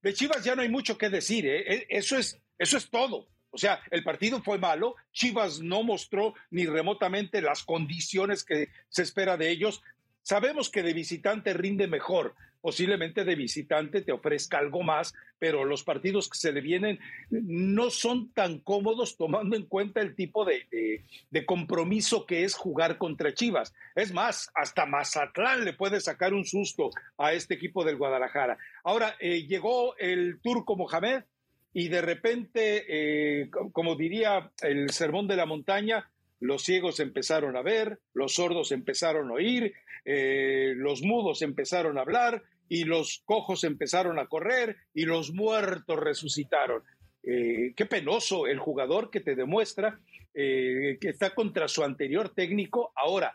de, 0.00 0.14
Chivas 0.14 0.42
ya 0.42 0.56
no 0.56 0.62
hay 0.62 0.70
mucho 0.70 0.96
que 0.96 1.10
decir, 1.10 1.46
¿eh? 1.46 1.74
E, 1.74 1.86
eso 1.90 2.16
es, 2.16 2.40
eso 2.58 2.78
es 2.78 2.88
todo. 2.88 3.28
O 3.50 3.58
sea, 3.58 3.80
el 3.90 4.04
partido 4.04 4.42
fue 4.42 4.58
malo, 4.58 4.94
Chivas 5.12 5.60
no 5.60 5.82
mostró 5.82 6.34
ni 6.50 6.66
remotamente 6.66 7.42
las 7.42 7.64
condiciones 7.64 8.44
que 8.44 8.68
se 8.88 9.02
espera 9.02 9.36
de 9.36 9.50
ellos. 9.50 9.82
Sabemos 10.22 10.68
que 10.68 10.82
de 10.82 10.92
visitante 10.92 11.52
rinde 11.54 11.88
mejor, 11.88 12.34
posiblemente 12.60 13.24
de 13.24 13.34
visitante 13.34 14.02
te 14.02 14.12
ofrezca 14.12 14.58
algo 14.58 14.82
más, 14.82 15.14
pero 15.38 15.64
los 15.64 15.82
partidos 15.82 16.28
que 16.28 16.38
se 16.38 16.52
le 16.52 16.60
vienen 16.60 16.98
no 17.30 17.90
son 17.90 18.30
tan 18.32 18.58
cómodos 18.58 19.16
tomando 19.16 19.56
en 19.56 19.64
cuenta 19.64 20.00
el 20.00 20.14
tipo 20.14 20.44
de, 20.44 21.04
compromiso 21.46 22.26
que 22.26 22.44
es 22.44 22.54
jugar 22.54 22.98
contra 22.98 23.34
Chivas. 23.34 23.74
Es 23.94 24.12
más, 24.12 24.50
hasta 24.54 24.86
Mazatlán 24.86 25.64
le 25.64 25.72
puede 25.72 26.00
sacar 26.00 26.34
un 26.34 26.44
susto 26.44 26.90
a 27.16 27.32
este 27.32 27.54
equipo 27.54 27.84
del 27.84 27.96
Guadalajara. 27.96 28.58
Ahora, 28.84 29.16
eh, 29.18 29.46
llegó 29.46 29.96
el 29.96 30.38
turco 30.40 30.76
Mohamed, 30.76 31.24
y 31.72 31.88
de 31.88 32.00
repente, 32.00 32.84
eh, 32.88 33.50
como 33.72 33.94
diría 33.94 34.50
el 34.62 34.90
sermón 34.90 35.28
de 35.28 35.36
la 35.36 35.46
montaña, 35.46 36.10
los 36.40 36.64
ciegos 36.64 37.00
empezaron 37.00 37.56
a 37.56 37.62
ver, 37.62 38.00
los 38.14 38.34
sordos 38.34 38.72
empezaron 38.72 39.30
a 39.30 39.34
oír, 39.34 39.74
eh, 40.04 40.72
los 40.76 41.02
mudos 41.02 41.42
empezaron 41.42 41.98
a 41.98 42.00
hablar 42.00 42.42
y 42.68 42.84
los 42.84 43.22
cojos 43.24 43.64
empezaron 43.64 44.18
a 44.18 44.26
correr 44.26 44.76
y 44.94 45.04
los 45.04 45.32
muertos 45.32 45.98
resucitaron. 45.98 46.82
Eh, 47.22 47.74
qué 47.76 47.86
penoso 47.86 48.46
el 48.46 48.58
jugador 48.58 49.10
que 49.10 49.20
te 49.20 49.34
demuestra 49.34 50.00
que 50.32 50.96
está 51.02 51.34
contra 51.34 51.66
su 51.66 51.82
anterior 51.82 52.30
técnico. 52.30 52.92
Ahora, 52.94 53.34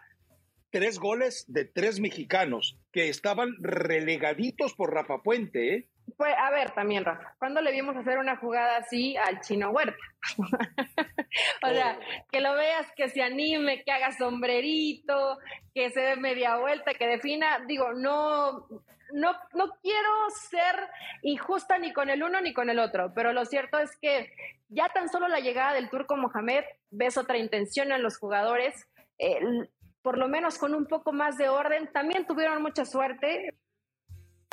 tres 0.72 0.98
goles 0.98 1.46
de 1.48 1.66
tres 1.66 2.00
mexicanos 2.00 2.78
que 2.92 3.10
estaban 3.10 3.56
relegaditos 3.60 4.74
por 4.74 4.94
Rafa 4.94 5.22
Puente, 5.22 5.76
¿eh? 5.76 5.88
Pues, 6.18 6.34
a 6.38 6.50
ver, 6.52 6.72
también, 6.72 7.04
Rafa, 7.04 7.36
¿cuándo 7.40 7.62
le 7.62 7.72
vimos 7.72 7.96
hacer 7.96 8.18
una 8.18 8.38
jugada 8.38 8.78
así 8.78 9.18
al 9.18 9.42
chino 9.42 9.72
Huerta? 9.72 9.98
o 11.64 11.70
sea, 11.70 11.98
oh. 12.00 12.26
que 12.32 12.42
lo 12.42 12.54
veas, 12.54 12.88
que 12.96 13.10
se 13.10 13.22
anime, 13.22 13.84
que 13.84 13.92
haga 13.92 14.12
sombrerito, 14.12 15.40
que 15.74 15.90
se 15.90 16.00
dé 16.00 16.16
media 16.16 16.58
vuelta, 16.58 16.94
que 16.94 17.08
defina. 17.08 17.60
Digo, 17.68 17.94
no, 17.94 18.68
no, 19.14 19.34
no 19.54 19.78
quiero 19.82 20.10
ser 20.50 20.76
injusta 21.22 21.78
ni 21.80 21.92
con 21.92 22.10
el 22.10 22.24
uno 22.24 22.40
ni 22.40 22.54
con 22.54 22.70
el 22.70 22.80
otro, 22.80 23.12
pero 23.14 23.34
lo 23.34 23.46
cierto 23.46 23.80
es 23.80 23.96
que 23.98 24.32
ya 24.70 24.90
tan 24.90 25.10
solo 25.10 25.28
la 25.28 25.40
llegada 25.40 25.74
del 25.74 25.90
turco 25.90 26.18
Mohamed, 26.18 26.64
ves 26.92 27.18
otra 27.18 27.38
intención 27.38 27.92
en 27.92 28.04
los 28.04 28.18
jugadores. 28.18 28.88
por 30.02 30.18
lo 30.18 30.28
menos 30.28 30.60
con 30.60 30.76
un 30.76 30.86
poco 30.86 31.14
más 31.14 31.38
de 31.38 31.50
orden, 31.50 31.92
también 31.92 32.28
tuvieron 32.28 32.62
mucha 32.62 32.86
suerte, 32.86 33.56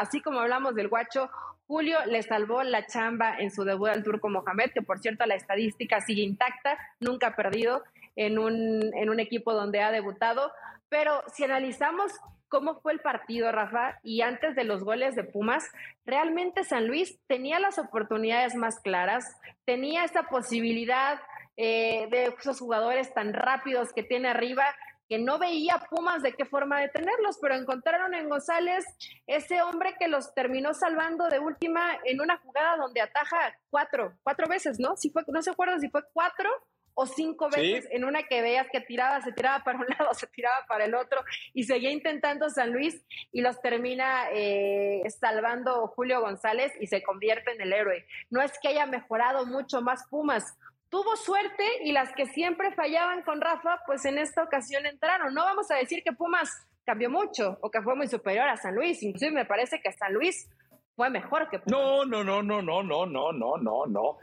así 0.03 0.21
como 0.21 0.41
hablamos 0.41 0.75
del 0.75 0.89
guacho, 0.89 1.31
Julio 1.67 1.99
le 2.07 2.23
salvó 2.23 2.63
la 2.63 2.87
chamba 2.87 3.37
en 3.39 3.51
su 3.51 3.65
debut 3.65 3.89
al 3.89 4.03
Turco 4.03 4.29
Mohamed, 4.29 4.73
que 4.75 4.83
por 4.83 4.99
cierto 4.99 5.25
la 5.27 5.37
estadística 5.37 6.01
sigue 6.01 6.23
intacta, 6.23 6.77
nunca 7.01 7.29
ha 7.29 7.37
perdido 7.37 7.83
en 8.17 8.39
un, 8.39 8.93
en 8.95 9.09
un 9.09 9.21
equipo 9.21 9.55
donde 9.55 9.81
ha 9.81 9.91
debutado. 9.91 10.53
Pero 10.89 11.23
si 11.33 11.45
analizamos 11.45 12.13
cómo 12.49 12.81
fue 12.81 12.93
el 12.93 13.01
partido, 13.01 13.51
Rafa, 13.51 13.99
y 14.03 14.21
antes 14.21 14.55
de 14.55 14.65
los 14.65 14.85
goles 14.85 15.15
de 15.15 15.25
Pumas, 15.25 15.65
realmente 16.05 16.65
San 16.65 16.87
Luis 16.87 17.19
tenía 17.27 17.59
las 17.59 17.79
oportunidades 17.79 18.55
más 18.55 18.79
claras, 18.81 19.25
tenía 19.65 20.05
esta 20.05 20.25
posibilidad 20.25 21.19
eh, 21.57 22.09
de 22.11 22.35
esos 22.39 22.61
jugadores 22.61 23.15
tan 23.15 23.33
rápidos 23.33 23.95
que 23.95 24.03
tiene 24.03 24.29
arriba 24.29 24.65
que 25.13 25.19
no 25.19 25.39
veía 25.39 25.77
Pumas 25.91 26.23
de 26.23 26.33
qué 26.33 26.47
forma 26.47 26.81
detenerlos, 26.81 27.37
pero 27.39 27.55
encontraron 27.55 28.15
en 28.15 28.31
González 28.31 28.83
ese 29.27 29.61
hombre 29.61 29.95
que 29.99 30.09
los 30.09 30.33
terminó 30.33 30.73
salvando 30.73 31.29
de 31.29 31.39
última 31.39 31.99
en 32.07 32.23
una 32.23 32.39
jugada 32.39 32.79
donde 32.79 33.03
ataja 33.03 33.55
cuatro, 33.69 34.15
cuatro 34.23 34.49
veces, 34.49 34.81
¿no? 34.81 34.97
Si 34.97 35.11
fue, 35.11 35.23
no 35.27 35.43
se 35.43 35.51
acuerda 35.51 35.79
si 35.79 35.91
fue 35.91 36.01
cuatro 36.15 36.49
o 36.95 37.05
cinco 37.05 37.51
veces 37.51 37.87
en 37.91 38.05
una 38.05 38.23
que 38.23 38.41
veas 38.41 38.69
que 38.73 38.81
tiraba, 38.81 39.21
se 39.21 39.33
tiraba 39.33 39.63
para 39.63 39.81
un 39.81 39.87
lado, 39.99 40.15
se 40.15 40.27
tiraba 40.29 40.65
para 40.67 40.87
el 40.87 40.95
otro 40.95 41.23
y 41.53 41.65
seguía 41.65 41.91
intentando 41.91 42.49
San 42.49 42.73
Luis 42.73 43.05
y 43.33 43.43
los 43.43 43.61
termina 43.61 44.31
eh, 44.33 45.03
salvando 45.21 45.89
Julio 45.89 46.23
González 46.23 46.73
y 46.81 46.87
se 46.87 47.03
convierte 47.03 47.53
en 47.53 47.61
el 47.61 47.75
héroe. 47.75 48.07
No 48.31 48.41
es 48.41 48.53
que 48.63 48.69
haya 48.69 48.87
mejorado 48.87 49.45
mucho 49.45 49.83
más 49.83 50.07
Pumas, 50.09 50.57
tuvo 50.93 51.17
suerte 51.17 51.65
y 51.85 51.93
las 51.93 52.13
que 52.13 52.27
siempre 52.27 52.71
fallaban 52.75 53.23
con 53.23 53.41
Rafa, 53.41 53.81
pues 53.87 54.05
en 54.05 54.19
esta 54.19 54.43
ocasión 54.43 54.85
entraron. 54.85 55.33
No 55.33 55.43
vamos 55.43 55.71
a 55.71 55.77
decir 55.77 56.03
que 56.05 56.13
Pumas 56.13 56.51
cambió 56.85 57.09
mucho 57.09 57.59
o 57.63 57.71
que 57.71 57.81
fue 57.81 57.97
muy 57.97 58.09
superior 58.09 58.47
a 58.47 58.59
San 58.59 58.75
Luis, 58.75 59.03
inclusive 59.03 59.33
me 59.33 59.47
parece 59.47 59.81
que 59.81 59.91
San 59.93 60.13
Luis 60.13 60.51
fue 60.95 61.09
mejor 61.09 61.49
que 61.49 61.61
Pumas. 61.61 61.81
No, 61.81 62.05
no, 62.05 62.23
no, 62.23 62.43
no, 62.43 62.61
no, 62.61 62.83
no, 62.83 63.07
no, 63.07 63.33
no, 63.33 63.57
no, 63.57 63.87
no. 63.87 64.19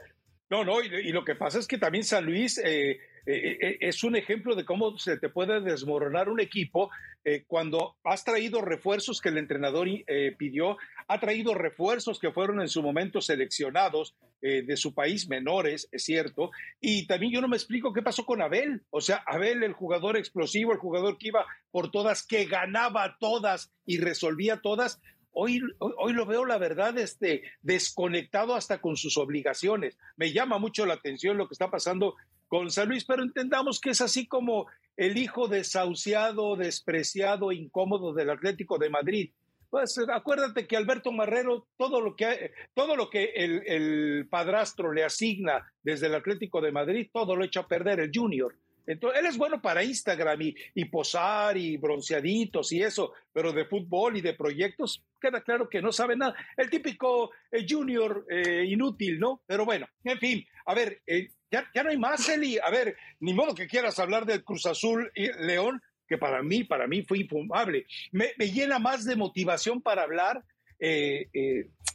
No, 0.48 0.64
no, 0.64 0.80
y, 0.80 1.12
lo 1.12 1.24
que 1.24 1.34
pasa 1.34 1.58
es 1.58 1.66
que 1.66 1.78
también 1.78 2.04
San 2.04 2.24
Luis 2.24 2.58
eh, 2.64 3.00
eh, 3.26 3.58
eh, 3.60 3.78
es 3.80 4.02
un 4.04 4.16
ejemplo 4.16 4.54
de 4.54 4.64
cómo 4.64 4.96
se 4.98 5.18
te 5.18 5.28
puede 5.28 5.60
desmoronar 5.60 6.28
un 6.28 6.40
equipo 6.40 6.90
cuando 7.48 7.98
has 8.02 8.24
traído 8.24 8.62
refuerzos 8.62 9.20
que 9.20 9.28
el 9.28 9.36
entrenador 9.36 9.86
pidió, 10.38 10.78
ha 11.06 11.20
traído 11.20 11.52
refuerzos 11.52 12.18
que 12.18 12.32
fueron 12.32 12.62
en 12.62 12.68
su 12.68 12.82
momento 12.82 13.20
seleccionados 13.20 14.16
de 14.40 14.76
su 14.78 14.94
país, 14.94 15.28
menores, 15.28 15.86
es 15.92 16.02
cierto, 16.02 16.50
y 16.80 17.06
también 17.06 17.32
yo 17.32 17.42
no 17.42 17.48
me 17.48 17.58
explico 17.58 17.92
qué 17.92 18.00
pasó 18.00 18.24
con 18.24 18.40
Abel, 18.40 18.84
o 18.88 19.02
sea, 19.02 19.22
Abel, 19.26 19.62
el 19.64 19.74
jugador 19.74 20.16
explosivo, 20.16 20.72
el 20.72 20.78
jugador 20.78 21.18
que 21.18 21.28
iba 21.28 21.44
por 21.70 21.90
todas, 21.90 22.26
que 22.26 22.46
ganaba 22.46 23.18
todas 23.20 23.70
y 23.84 23.98
resolvía 23.98 24.62
todas, 24.62 24.98
Hoy, 25.32 25.62
hoy 25.78 26.12
lo 26.12 26.26
veo, 26.26 26.44
la 26.44 26.58
verdad, 26.58 26.98
este, 26.98 27.42
desconectado 27.62 28.54
hasta 28.54 28.80
con 28.80 28.96
sus 28.96 29.16
obligaciones. 29.16 29.96
Me 30.16 30.32
llama 30.32 30.58
mucho 30.58 30.86
la 30.86 30.94
atención 30.94 31.36
lo 31.36 31.46
que 31.46 31.54
está 31.54 31.70
pasando 31.70 32.16
con 32.50 32.66
Luis, 32.88 33.04
pero 33.04 33.22
entendamos 33.22 33.80
que 33.80 33.90
es 33.90 34.00
así 34.00 34.26
como 34.26 34.66
el 34.96 35.16
hijo 35.16 35.46
desahuciado, 35.46 36.56
despreciado, 36.56 37.52
incómodo 37.52 38.12
del 38.12 38.28
Atlético 38.28 38.76
de 38.76 38.90
Madrid. 38.90 39.30
Pues 39.70 39.96
acuérdate 40.12 40.66
que 40.66 40.76
Alberto 40.76 41.12
Marrero, 41.12 41.68
todo 41.78 42.00
lo 42.00 42.16
que, 42.16 42.50
todo 42.74 42.96
lo 42.96 43.08
que 43.08 43.32
el, 43.36 43.62
el 43.66 44.26
padrastro 44.28 44.92
le 44.92 45.04
asigna 45.04 45.72
desde 45.84 46.08
el 46.08 46.16
Atlético 46.16 46.60
de 46.60 46.72
Madrid, 46.72 47.08
todo 47.12 47.36
lo 47.36 47.44
echa 47.44 47.60
a 47.60 47.68
perder 47.68 48.00
el 48.00 48.10
Junior. 48.12 48.56
Entonces, 48.86 49.20
él 49.20 49.26
es 49.26 49.36
bueno 49.36 49.60
para 49.60 49.84
Instagram 49.84 50.40
y, 50.74 50.84
posar 50.86 51.56
y 51.56 51.76
bronceaditos 51.76 52.72
y 52.72 52.82
eso, 52.82 53.12
pero 53.32 53.52
de 53.52 53.64
fútbol 53.64 54.16
y 54.16 54.20
de 54.20 54.34
proyectos 54.34 55.04
queda 55.20 55.42
claro 55.42 55.68
que 55.68 55.82
no 55.82 55.92
sabe 55.92 56.16
nada. 56.16 56.34
El 56.56 56.70
típico 56.70 57.30
eh, 57.50 57.66
junior 57.68 58.26
eh, 58.28 58.64
inútil, 58.66 59.18
¿no? 59.20 59.42
Pero 59.46 59.64
bueno, 59.64 59.86
en 60.04 60.18
fin, 60.18 60.46
a 60.66 60.74
ver, 60.74 61.02
eh, 61.06 61.28
ya, 61.50 61.68
no 61.82 61.90
hay 61.90 61.98
más, 61.98 62.28
Eli. 62.28 62.58
A 62.58 62.70
ver, 62.70 62.96
ni 63.20 63.34
modo 63.34 63.54
que 63.54 63.66
quieras 63.66 63.98
hablar 63.98 64.24
del 64.24 64.44
Cruz 64.44 64.66
Azul 64.66 65.10
y 65.14 65.30
León, 65.44 65.80
que 66.08 66.18
para 66.18 66.42
mí, 66.42 66.64
para 66.64 66.86
mí 66.86 67.02
fue 67.02 67.18
infumable. 67.18 67.86
Me, 68.12 68.32
me 68.38 68.50
llena 68.50 68.78
más 68.78 69.04
de 69.04 69.16
motivación 69.16 69.82
para 69.82 70.02
hablar 70.02 70.42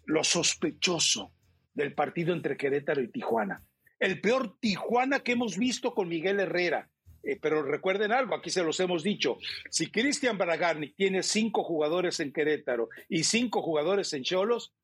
lo 0.06 0.24
sospechoso 0.24 1.34
del 1.74 1.96
partido 1.96 2.34
entre 2.34 2.56
Querétaro 2.56 3.02
y 3.02 3.08
Tijuana 3.08 3.64
el 4.00 4.22
peor 4.22 4.58
Tijuana 4.60 5.22
que 5.22 5.34
hemos 5.34 5.58
visto 5.58 5.94
con 5.94 6.08
Miguel 6.08 6.40
Herrera. 6.40 6.90
Eh, 7.24 7.40
pero 7.42 7.64
recuerden 7.64 8.12
algo, 8.12 8.36
aquí 8.36 8.52
se 8.52 8.64
los 8.64 8.80
hemos 8.80 9.02
dicho, 9.02 9.40
si 9.72 9.90
Cristian 9.90 10.38
Bragarni 10.38 10.92
tiene 10.92 11.24
cinco 11.24 11.64
jugadores 11.64 12.20
en 12.20 12.32
Querétaro 12.32 12.90
y 13.10 13.24
cinco 13.24 13.64
jugadores 13.64 14.14
en 14.14 14.24
Cholos, 14.24 14.76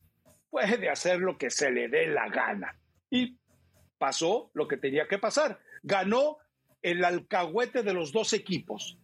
puede 0.49 0.89
hacer 0.89 1.19
lo 1.19 1.37
que 1.37 1.51
se 1.51 1.69
le 1.69 1.87
dé 1.87 2.07
la 2.07 2.29
gana. 2.29 2.75
Y 3.11 3.37
pasó 3.97 4.49
lo 4.53 4.67
que 4.67 4.77
tenía 4.77 5.07
que 5.07 5.19
pasar. 5.19 5.59
Ganó 5.83 6.37
el 6.81 7.05
alcahuete 7.05 7.83
de 7.83 7.93
los 7.93 8.11
dos 8.11 8.33
equipos. 8.33 8.97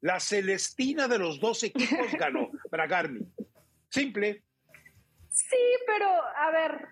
La 0.00 0.20
Celestina 0.20 1.08
de 1.08 1.18
los 1.18 1.40
dos 1.40 1.62
equipos 1.64 2.12
ganó 2.18 2.50
Bragarni. 2.70 3.20
Simple. 3.90 4.42
Sí, 5.28 5.56
pero 5.86 6.08
a 6.08 6.50
ver, 6.50 6.88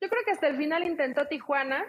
yo 0.00 0.08
creo 0.08 0.22
que 0.24 0.32
hasta 0.32 0.48
el 0.48 0.56
final 0.56 0.84
intentó 0.84 1.26
Tijuana, 1.26 1.84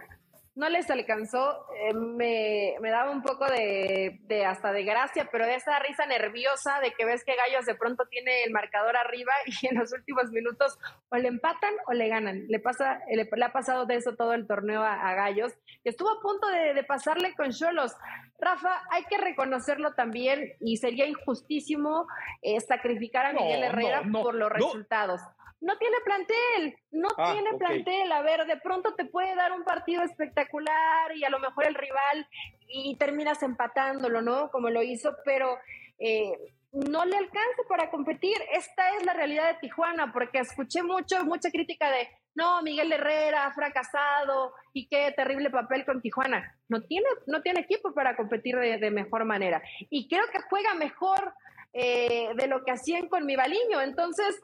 no 0.58 0.70
les 0.70 0.90
alcanzó, 0.90 1.68
eh, 1.76 1.94
me, 1.94 2.90
daba 2.90 3.12
un 3.12 3.22
poco 3.22 3.46
de, 3.46 4.20
hasta 4.46 4.72
de 4.72 4.84
gracia, 4.84 5.30
pero 5.32 5.46
de 5.46 5.54
esa 5.54 5.78
risa 5.78 6.08
nerviosa 6.08 6.80
de 6.82 6.94
que 6.94 7.06
ves 7.06 7.24
que 7.24 7.36
Gallos 7.36 7.68
de 7.68 7.76
pronto 7.76 8.06
tiene 8.10 8.44
el 8.44 8.52
marcador 8.52 8.98
arriba 8.98 9.32
y 9.62 9.68
en 9.68 9.78
los 9.78 9.94
últimos 9.94 10.32
minutos 10.32 10.80
o 11.10 11.18
le 11.18 11.28
empatan 11.28 11.76
o 11.86 11.94
le 11.94 12.08
ganan. 12.08 12.46
Le, 12.48 12.60
pasa, 12.60 13.00
le, 13.08 13.30
ha 13.46 13.52
pasado 13.52 13.86
de 13.86 13.98
eso 13.98 14.16
todo 14.16 14.34
el 14.34 14.48
torneo 14.48 14.82
a, 14.82 15.14
Gallos, 15.14 15.54
que 15.84 15.92
estuvo 15.92 16.10
a 16.10 16.22
punto 16.22 16.48
de, 16.48 16.84
pasarle 16.84 17.36
con 17.36 17.52
Cholos. 17.52 17.96
Rafa, 18.40 18.82
hay 18.90 19.04
que 19.04 19.18
reconocerlo 19.20 19.94
también 19.94 20.54
y 20.60 20.78
sería 20.78 21.06
injustísimo 21.06 22.08
eh, 22.42 22.60
sacrificar 22.62 23.28
a 23.28 23.34
Miguel 23.34 23.64
Herrera 23.64 24.02
por 24.12 24.34
los 24.34 24.52
resultados 24.52 25.22
no 25.62 25.78
tiene 25.78 25.98
plantel, 26.04 26.78
no 26.92 27.10
ah, 27.18 27.34
tiene 27.34 27.58
plantel. 27.58 28.12
A 28.12 28.22
ver, 28.22 28.46
de 28.46 28.58
pronto 28.58 28.94
te 28.96 29.06
puede 29.06 29.36
dar 29.36 29.52
un 29.52 29.64
partido 29.64 30.04
espectacular 30.04 31.16
y 31.16 31.24
a 31.24 31.30
lo 31.30 31.40
mejor 31.40 31.66
el 31.68 31.76
rival 31.76 32.28
y 32.68 32.96
terminas 32.98 33.42
empatándolo, 33.44 34.22
¿no? 34.22 34.50
Como 34.52 34.70
lo 34.70 34.84
hizo, 34.84 35.16
pero 35.26 35.58
eh, 36.00 36.32
no 36.72 37.06
le 37.06 37.18
alcanza 37.18 37.64
para 37.68 37.90
competir. 37.90 38.38
Esta 38.54 38.96
es 38.96 39.06
la 39.06 39.14
realidad 39.14 39.48
de 39.48 39.60
Tijuana, 39.60 40.12
porque 40.14 40.40
escuché 40.40 40.84
mucho, 40.84 41.24
mucha 41.26 41.50
crítica 41.50 41.90
de, 41.90 42.08
no, 42.36 42.62
Miguel 42.62 42.92
Herrera 42.92 43.48
ha 43.48 43.54
fracasado 43.54 44.54
y 44.74 44.88
qué 44.88 45.12
terrible 45.16 45.50
papel 45.50 45.86
con 45.86 46.02
Tijuana. 46.02 46.56
No 46.70 46.84
tiene, 46.84 47.08
no 47.26 47.42
tiene 47.42 47.62
equipo 47.62 47.94
para 47.94 48.16
competir 48.16 48.58
de, 48.58 48.92
mejor 48.92 49.26
manera. 49.26 49.62
Y 49.90 50.08
creo 50.08 50.26
que 50.32 50.42
juega 50.50 50.74
mejor 50.76 51.34
eh, 51.74 52.30
de 52.36 52.48
lo 52.48 52.64
que 52.64 52.72
hacían 52.72 53.08
con 53.08 53.26
mi 53.26 53.36
Baliño. 53.36 53.82
Entonces, 53.82 54.42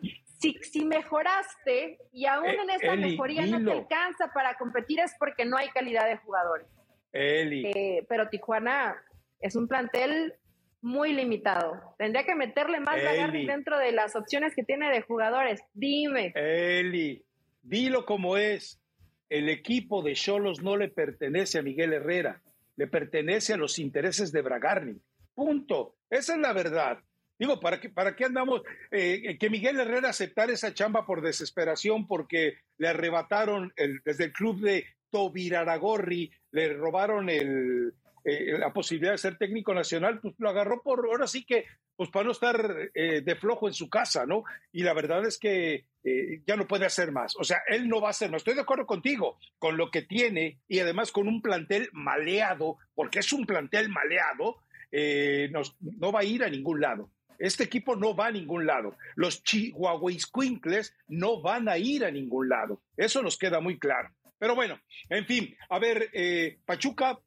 si, 0.61 0.85
mejoraste 0.85 1.99
y 2.11 2.25
aún 2.25 2.47
eh, 2.47 2.57
en 2.61 2.69
esta 2.69 2.95
mejoría 2.95 3.45
no 3.45 3.63
te 3.63 3.71
alcanza 3.71 4.31
para 4.33 4.57
competir 4.57 4.99
es 4.99 5.13
porque 5.17 5.45
no 5.45 5.57
hay 5.57 5.69
calidad 5.69 6.07
de 6.07 6.17
jugadores. 6.17 6.67
Eli. 7.11 7.65
Eh, 7.67 8.05
pero 8.09 8.27
Tijuana 8.29 8.95
es 9.39 9.55
un 9.55 9.67
plantel 9.67 10.33
muy 10.81 11.13
limitado. 11.13 11.95
Tendría 11.97 12.25
que 12.25 12.35
meterle 12.35 12.79
más 12.81 12.97
Eli. 12.97 13.45
dentro 13.45 13.77
de 13.77 13.93
las 13.93 14.15
opciones 14.15 14.53
que 14.53 14.63
tiene 14.63 14.89
de 14.91 15.01
jugadores. 15.01 15.61
Dime. 15.73 16.33
Eli, 16.35 17.23
dilo 17.61 18.05
como 18.05 18.37
es. 18.37 18.79
El 19.29 19.49
equipo 19.49 20.03
de 20.03 20.13
Cholos 20.13 20.61
no 20.61 20.77
le 20.77 20.89
pertenece 20.89 21.57
a 21.57 21.63
Miguel 21.63 21.93
Herrera, 21.93 22.41
le 22.75 22.85
pertenece 22.87 23.53
a 23.53 23.57
los 23.57 23.79
intereses 23.79 24.31
de 24.31 24.41
Bragarni. 24.41 25.01
Punto. 25.33 25.95
Esa 26.09 26.35
es 26.35 26.39
la 26.39 26.53
verdad. 26.53 26.99
Digo, 27.43 27.59
¿para 27.59 27.81
qué, 27.81 27.89
para 27.89 28.15
qué 28.15 28.23
andamos? 28.23 28.61
Eh, 28.89 29.37
que 29.37 29.49
Miguel 29.49 29.77
Herrera 29.77 30.11
aceptara 30.11 30.53
esa 30.53 30.73
chamba 30.73 31.05
por 31.05 31.21
desesperación 31.21 32.07
porque 32.07 32.53
le 32.77 32.87
arrebataron 32.87 33.73
el, 33.75 33.99
desde 34.05 34.23
el 34.23 34.31
club 34.31 34.61
de 34.61 34.85
Tobiraragorri, 35.09 36.31
le 36.51 36.71
robaron 36.71 37.29
el, 37.29 37.95
eh, 38.23 38.57
la 38.57 38.71
posibilidad 38.71 39.11
de 39.11 39.17
ser 39.17 39.37
técnico 39.37 39.73
nacional, 39.73 40.21
pues 40.21 40.35
lo 40.37 40.47
agarró 40.47 40.81
por, 40.81 41.05
ahora 41.05 41.27
sí 41.27 41.43
que, 41.43 41.65
pues 41.97 42.09
para 42.11 42.27
no 42.27 42.31
estar 42.31 42.89
eh, 42.93 43.19
de 43.19 43.35
flojo 43.35 43.67
en 43.67 43.73
su 43.73 43.89
casa, 43.89 44.25
¿no? 44.25 44.45
Y 44.71 44.83
la 44.83 44.93
verdad 44.93 45.25
es 45.25 45.37
que 45.37 45.87
ya 46.47 46.55
no 46.55 46.65
puede 46.65 46.85
hacer 46.85 47.11
más. 47.11 47.35
O 47.35 47.43
sea, 47.43 47.61
él 47.67 47.89
no 47.89 47.99
va 47.99 48.07
a 48.07 48.11
hacer 48.11 48.31
más. 48.31 48.39
Estoy 48.39 48.55
de 48.55 48.61
acuerdo 48.61 48.85
contigo 48.85 49.37
con 49.59 49.75
lo 49.75 49.91
que 49.91 50.01
tiene 50.01 50.59
y 50.69 50.79
además 50.79 51.11
con 51.11 51.27
un 51.27 51.41
plantel 51.41 51.89
maleado, 51.91 52.77
porque 52.95 53.19
es 53.19 53.33
un 53.33 53.45
plantel 53.45 53.89
maleado, 53.89 54.63
no 55.79 56.11
va 56.13 56.21
a 56.21 56.25
ir 56.25 56.43
a 56.43 56.49
ningún 56.49 56.79
lado. 56.79 57.09
Este 57.39 57.63
equipo 57.63 57.95
no 57.95 58.15
va 58.15 58.27
a 58.27 58.31
ningún 58.31 58.65
lado. 58.65 58.95
Los 59.15 59.43
Chihuahuiscuincles 59.43 60.93
no 61.07 61.41
van 61.41 61.69
a 61.69 61.77
ir 61.77 62.05
a 62.05 62.11
ningún 62.11 62.49
lado. 62.49 62.81
Eso 62.97 63.21
nos 63.21 63.37
queda 63.37 63.59
muy 63.59 63.79
claro. 63.79 64.09
Pero 64.39 64.55
bueno, 64.55 64.79
en 65.09 65.25
fin, 65.25 65.55
a 65.69 65.79
ver, 65.79 66.09
eh, 66.13 66.59
Pachuca, 66.65 67.17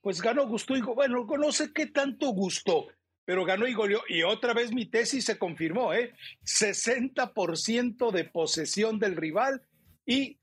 pues 0.00 0.20
ganó, 0.20 0.46
gustó 0.46 0.76
y 0.76 0.80
bueno, 0.80 1.26
no 1.38 1.52
sé 1.52 1.72
qué 1.72 1.86
tanto 1.86 2.28
gustó, 2.28 2.88
pero 3.24 3.44
ganó 3.44 3.66
y 3.66 3.74
goleó. 3.74 4.02
Y 4.08 4.22
otra 4.22 4.54
vez 4.54 4.72
mi 4.72 4.86
tesis 4.86 5.24
se 5.24 5.38
confirmó, 5.38 5.92
¿eh? 5.94 6.14
60% 6.44 8.10
de 8.12 8.24
posesión 8.24 8.98
del 8.98 9.16
rival 9.16 9.62
y 10.06 10.38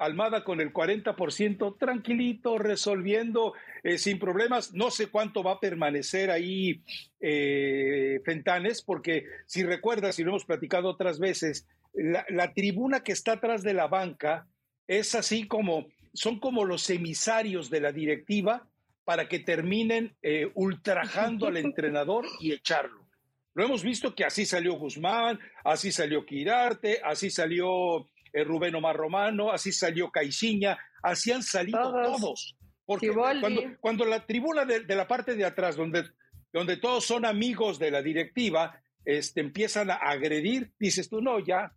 Almada 0.00 0.44
con 0.44 0.62
el 0.62 0.72
40%, 0.72 1.76
tranquilito, 1.78 2.56
resolviendo 2.56 3.52
eh, 3.82 3.98
sin 3.98 4.18
problemas. 4.18 4.72
No 4.72 4.90
sé 4.90 5.08
cuánto 5.08 5.42
va 5.42 5.52
a 5.52 5.60
permanecer 5.60 6.30
ahí 6.30 6.80
eh, 7.20 8.18
Fentanes, 8.24 8.80
porque 8.80 9.26
si 9.44 9.62
recuerdas, 9.62 10.18
y 10.18 10.24
lo 10.24 10.30
hemos 10.30 10.46
platicado 10.46 10.88
otras 10.88 11.18
veces, 11.18 11.68
la, 11.92 12.54
tribuna 12.54 13.00
que 13.00 13.12
está 13.12 13.32
atrás 13.32 13.62
de 13.62 13.74
la 13.74 13.88
banca 13.88 14.46
es 14.86 15.14
así 15.14 15.46
como, 15.46 15.86
son 16.14 16.40
como 16.40 16.64
los 16.64 16.88
emisarios 16.88 17.68
de 17.68 17.80
la 17.80 17.92
directiva 17.92 18.66
para 19.04 19.28
que 19.28 19.38
terminen 19.38 20.16
eh, 20.22 20.50
ultrajando 20.54 21.46
al 21.46 21.56
entrenador 21.58 22.24
y 22.40 22.52
echarlo. 22.52 23.06
Lo 23.52 23.64
hemos 23.64 23.82
visto 23.82 24.14
que 24.14 24.24
así 24.24 24.46
salió 24.46 24.78
Guzmán, 24.78 25.38
así 25.62 25.92
salió 25.92 26.24
Quirarte, 26.24 27.02
así 27.04 27.28
salió 27.28 28.06
Rubén 28.32 28.74
Omar 28.74 28.96
Romano, 28.96 29.50
así 29.50 29.72
salió 29.72 30.10
Caixinha, 30.10 30.78
así 31.02 31.32
han 31.32 31.42
salido 31.42 31.92
todos. 31.92 32.56
Porque 32.84 33.12
cuando, 33.12 33.62
cuando, 33.80 34.04
la 34.04 34.26
tribuna 34.26 34.64
de, 34.64 34.84
la 34.94 35.06
parte 35.06 35.36
de 35.36 35.44
atrás, 35.44 35.76
donde, 35.76 36.04
donde 36.52 36.76
todos 36.76 37.04
son 37.04 37.24
amigos 37.24 37.78
de 37.78 37.90
la 37.90 38.02
directiva, 38.02 38.80
este, 39.04 39.40
empiezan 39.40 39.90
a 39.90 39.94
agredir, 39.94 40.72
dices 40.78 41.08
tú, 41.08 41.20
no, 41.20 41.38
ya, 41.38 41.72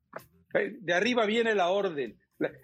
eh, 0.56 0.76
de 0.80 0.94
arriba 0.94 1.26
viene 1.26 1.54
la 1.54 1.70
orden, 1.70 2.20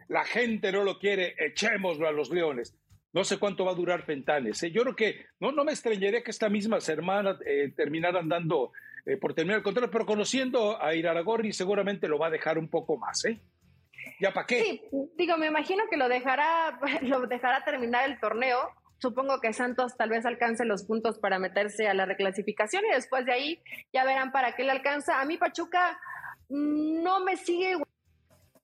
la, 0.08 0.26
gente 0.26 0.72
no 0.72 0.84
lo 0.84 1.00
quiere, 1.00 1.36
echémoslo 1.38 2.08
a 2.08 2.12
los 2.12 2.32
leones. 2.32 2.76
No 3.14 3.24
sé 3.24 3.38
cuánto 3.38 3.66
va 3.66 3.72
a 3.72 3.76
durar 3.76 4.04
Fentanes. 4.04 4.62
¿eh? 4.64 4.72
Yo 4.72 4.84
creo 4.84 4.96
que 4.96 5.26
no, 5.40 5.52
no 5.52 5.64
me 5.64 5.72
extrañaría 5.72 6.24
que 6.24 6.32
estas 6.32 6.52
mismas 6.52 6.88
hermanas 6.90 7.38
eh, 7.46 7.72
terminaran 7.76 8.30
dando 8.30 8.72
eh, 9.06 9.18
por 9.18 9.34
terminar 9.34 9.58
el 9.58 9.64
contrato, 9.64 9.90
pero 9.90 10.06
conociendo 10.06 10.82
a 10.82 10.94
Iraragorri 10.94 11.54
seguramente 11.54 12.08
lo 12.08 12.20
va 12.20 12.28
a 12.28 12.32
dejar 12.32 12.58
un 12.58 12.68
poco 12.68 12.98
más, 12.98 13.26
¿eh? 13.26 13.40
¿Ya 14.20 14.32
para 14.32 14.46
qué? 14.46 14.62
Sí, 14.62 14.82
digo, 15.16 15.38
me 15.38 15.48
imagino 15.48 15.84
que 15.90 15.98
lo 15.98 16.10
dejará, 16.10 16.80
lo 17.02 17.28
dejará 17.28 17.64
terminar 17.64 18.10
el 18.10 18.20
torneo. 18.20 18.70
Supongo 18.98 19.40
que 19.40 19.54
Santos 19.54 19.96
tal 19.96 20.10
vez 20.10 20.26
alcance 20.26 20.66
los 20.66 20.84
puntos 20.84 21.20
para 21.20 21.40
meterse 21.40 21.88
a 21.88 21.94
la 21.94 22.06
reclasificación 22.06 22.84
y 22.86 22.94
después 22.94 23.26
de 23.26 23.32
ahí 23.32 23.64
ya 23.94 24.04
verán 24.04 24.32
para 24.32 24.56
qué 24.56 24.64
le 24.64 24.72
alcanza. 24.72 25.22
A 25.22 25.26
mí 25.26 25.38
Pachuca 25.38 25.98
no 26.50 27.22
me 27.22 27.38
sigue 27.38 27.78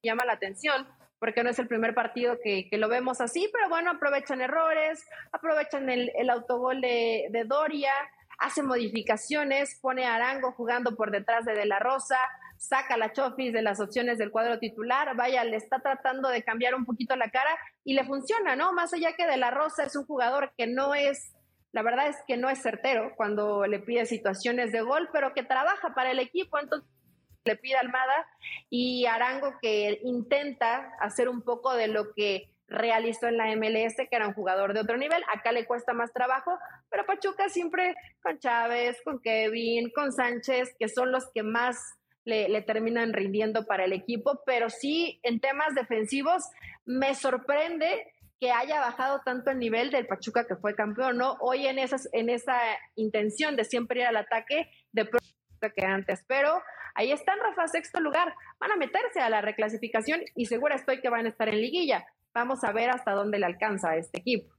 llama 0.03 0.25
la 0.25 0.33
atención 0.33 0.87
porque 1.19 1.43
no 1.43 1.49
es 1.49 1.57
el 1.57 1.67
primer 1.67 1.95
partido 1.95 2.37
que, 2.43 2.69
lo 2.73 2.87
vemos 2.87 3.19
así, 3.21 3.49
pero 3.51 3.69
bueno, 3.69 3.91
aprovechan 3.91 4.41
errores, 4.41 5.03
aprovechan 5.31 5.89
el, 5.89 6.29
autogol 6.29 6.81
de, 6.81 7.27
de 7.31 7.45
Doria, 7.45 7.93
hace 8.37 8.61
modificaciones, 8.61 9.79
pone 9.81 10.05
a 10.05 10.15
Arango 10.15 10.51
jugando 10.51 10.95
por 10.95 11.11
detrás 11.11 11.45
de 11.45 11.53
De 11.53 11.65
La 11.65 11.79
Rosa, 11.79 12.19
saca 12.57 12.97
la 12.97 13.13
Chofis 13.13 13.53
de 13.53 13.61
las 13.61 13.79
opciones 13.79 14.17
del 14.17 14.31
cuadro 14.31 14.59
titular, 14.59 15.15
vaya, 15.15 15.43
le 15.43 15.57
está 15.57 15.79
tratando 15.79 16.29
de 16.29 16.43
cambiar 16.43 16.75
un 16.75 16.85
poquito 16.85 17.15
la 17.15 17.29
cara 17.29 17.55
y 17.83 17.93
le 17.93 18.05
funciona, 18.05 18.55
¿no? 18.55 18.73
Más 18.73 18.93
allá 18.93 19.13
que 19.15 19.27
De 19.27 19.37
La 19.37 19.51
Rosa 19.51 19.83
es 19.83 19.95
un 19.95 20.05
jugador 20.05 20.53
que 20.57 20.67
no 20.67 20.95
es, 20.95 21.33
la 21.71 21.81
verdad 21.81 22.07
es 22.07 22.17
que 22.27 22.37
no 22.37 22.49
es 22.49 22.61
certero 22.61 23.13
cuando 23.15 23.65
le 23.67 23.79
pide 23.79 24.05
situaciones 24.05 24.71
de 24.71 24.81
gol, 24.81 25.09
pero 25.11 25.33
que 25.33 25.43
trabaja 25.43 25.93
para 25.93 26.11
el 26.11 26.19
equipo, 26.19 26.59
entonces 26.59 26.89
le 27.45 27.55
pide 27.55 27.75
Almada 27.75 28.27
y 28.69 29.05
Arango 29.05 29.53
que 29.61 29.99
intenta 30.03 30.91
hacer 30.99 31.29
un 31.29 31.43
poco 31.43 31.73
de 31.75 31.87
lo 31.87 32.13
que 32.13 32.51
realizó 32.67 33.27
en 33.27 33.37
la 33.37 33.55
MLS, 33.55 33.95
que 33.95 34.15
era 34.15 34.27
un 34.27 34.33
jugador 34.33 34.73
de 34.73 34.79
otro 34.79 34.97
nivel. 34.97 35.23
Acá 35.33 35.51
le 35.51 35.65
cuesta 35.65 35.93
más 35.93 36.11
trabajo, 36.11 36.57
pero 36.89 37.05
Pachuca 37.05 37.49
siempre 37.49 37.95
con 38.21 38.39
Chávez, 38.39 38.97
con 39.03 39.19
Kevin, 39.19 39.91
con 39.91 40.11
Sánchez, 40.11 40.75
que 40.79 40.89
son 40.89 41.11
los 41.11 41.29
que 41.31 41.43
más 41.43 41.77
le, 42.25 42.61
terminan 42.63 43.13
rindiendo 43.13 43.65
para 43.65 43.85
el 43.85 43.93
equipo. 43.93 44.41
Pero 44.45 44.69
sí, 44.69 45.19
en 45.23 45.39
temas 45.39 45.73
defensivos, 45.75 46.43
me 46.85 47.15
sorprende 47.15 48.11
que 48.39 48.51
haya 48.51 48.81
bajado 48.81 49.21
tanto 49.23 49.51
el 49.51 49.59
nivel 49.59 49.91
del 49.91 50.07
Pachuca 50.07 50.45
que 50.45 50.57
fue 50.57 50.75
campeón, 50.75 51.17
¿no? 51.17 51.37
Hoy 51.39 51.67
en, 51.67 51.79
esas, 51.79 52.09
en 52.11 52.29
esa 52.29 52.59
intención 52.95 53.55
de 53.55 53.63
siempre 53.63 54.01
ir 54.01 54.07
al 54.07 54.17
ataque, 54.17 54.69
de 54.91 55.07
que 55.73 55.85
antes, 55.85 56.23
pero 56.27 56.61
ahí 56.93 57.11
están, 57.11 57.39
Rafa, 57.39 57.67
sexto 57.67 57.99
lugar, 57.99 58.35
van 58.59 58.71
a 58.71 58.75
meterse 58.75 59.19
a 59.19 59.29
la 59.29 59.41
reclasificación 59.41 60.21
y 60.35 60.45
segura 60.45 60.75
estoy 60.75 61.01
que 61.01 61.09
van 61.09 61.25
a 61.25 61.29
estar 61.29 61.49
en 61.49 61.61
liguilla. 61.61 62.05
Vamos 62.33 62.63
a 62.63 62.71
ver 62.71 62.89
hasta 62.89 63.13
dónde 63.13 63.39
le 63.39 63.45
alcanza 63.45 63.91
a 63.91 63.97
este 63.97 64.19
equipo. 64.19 64.53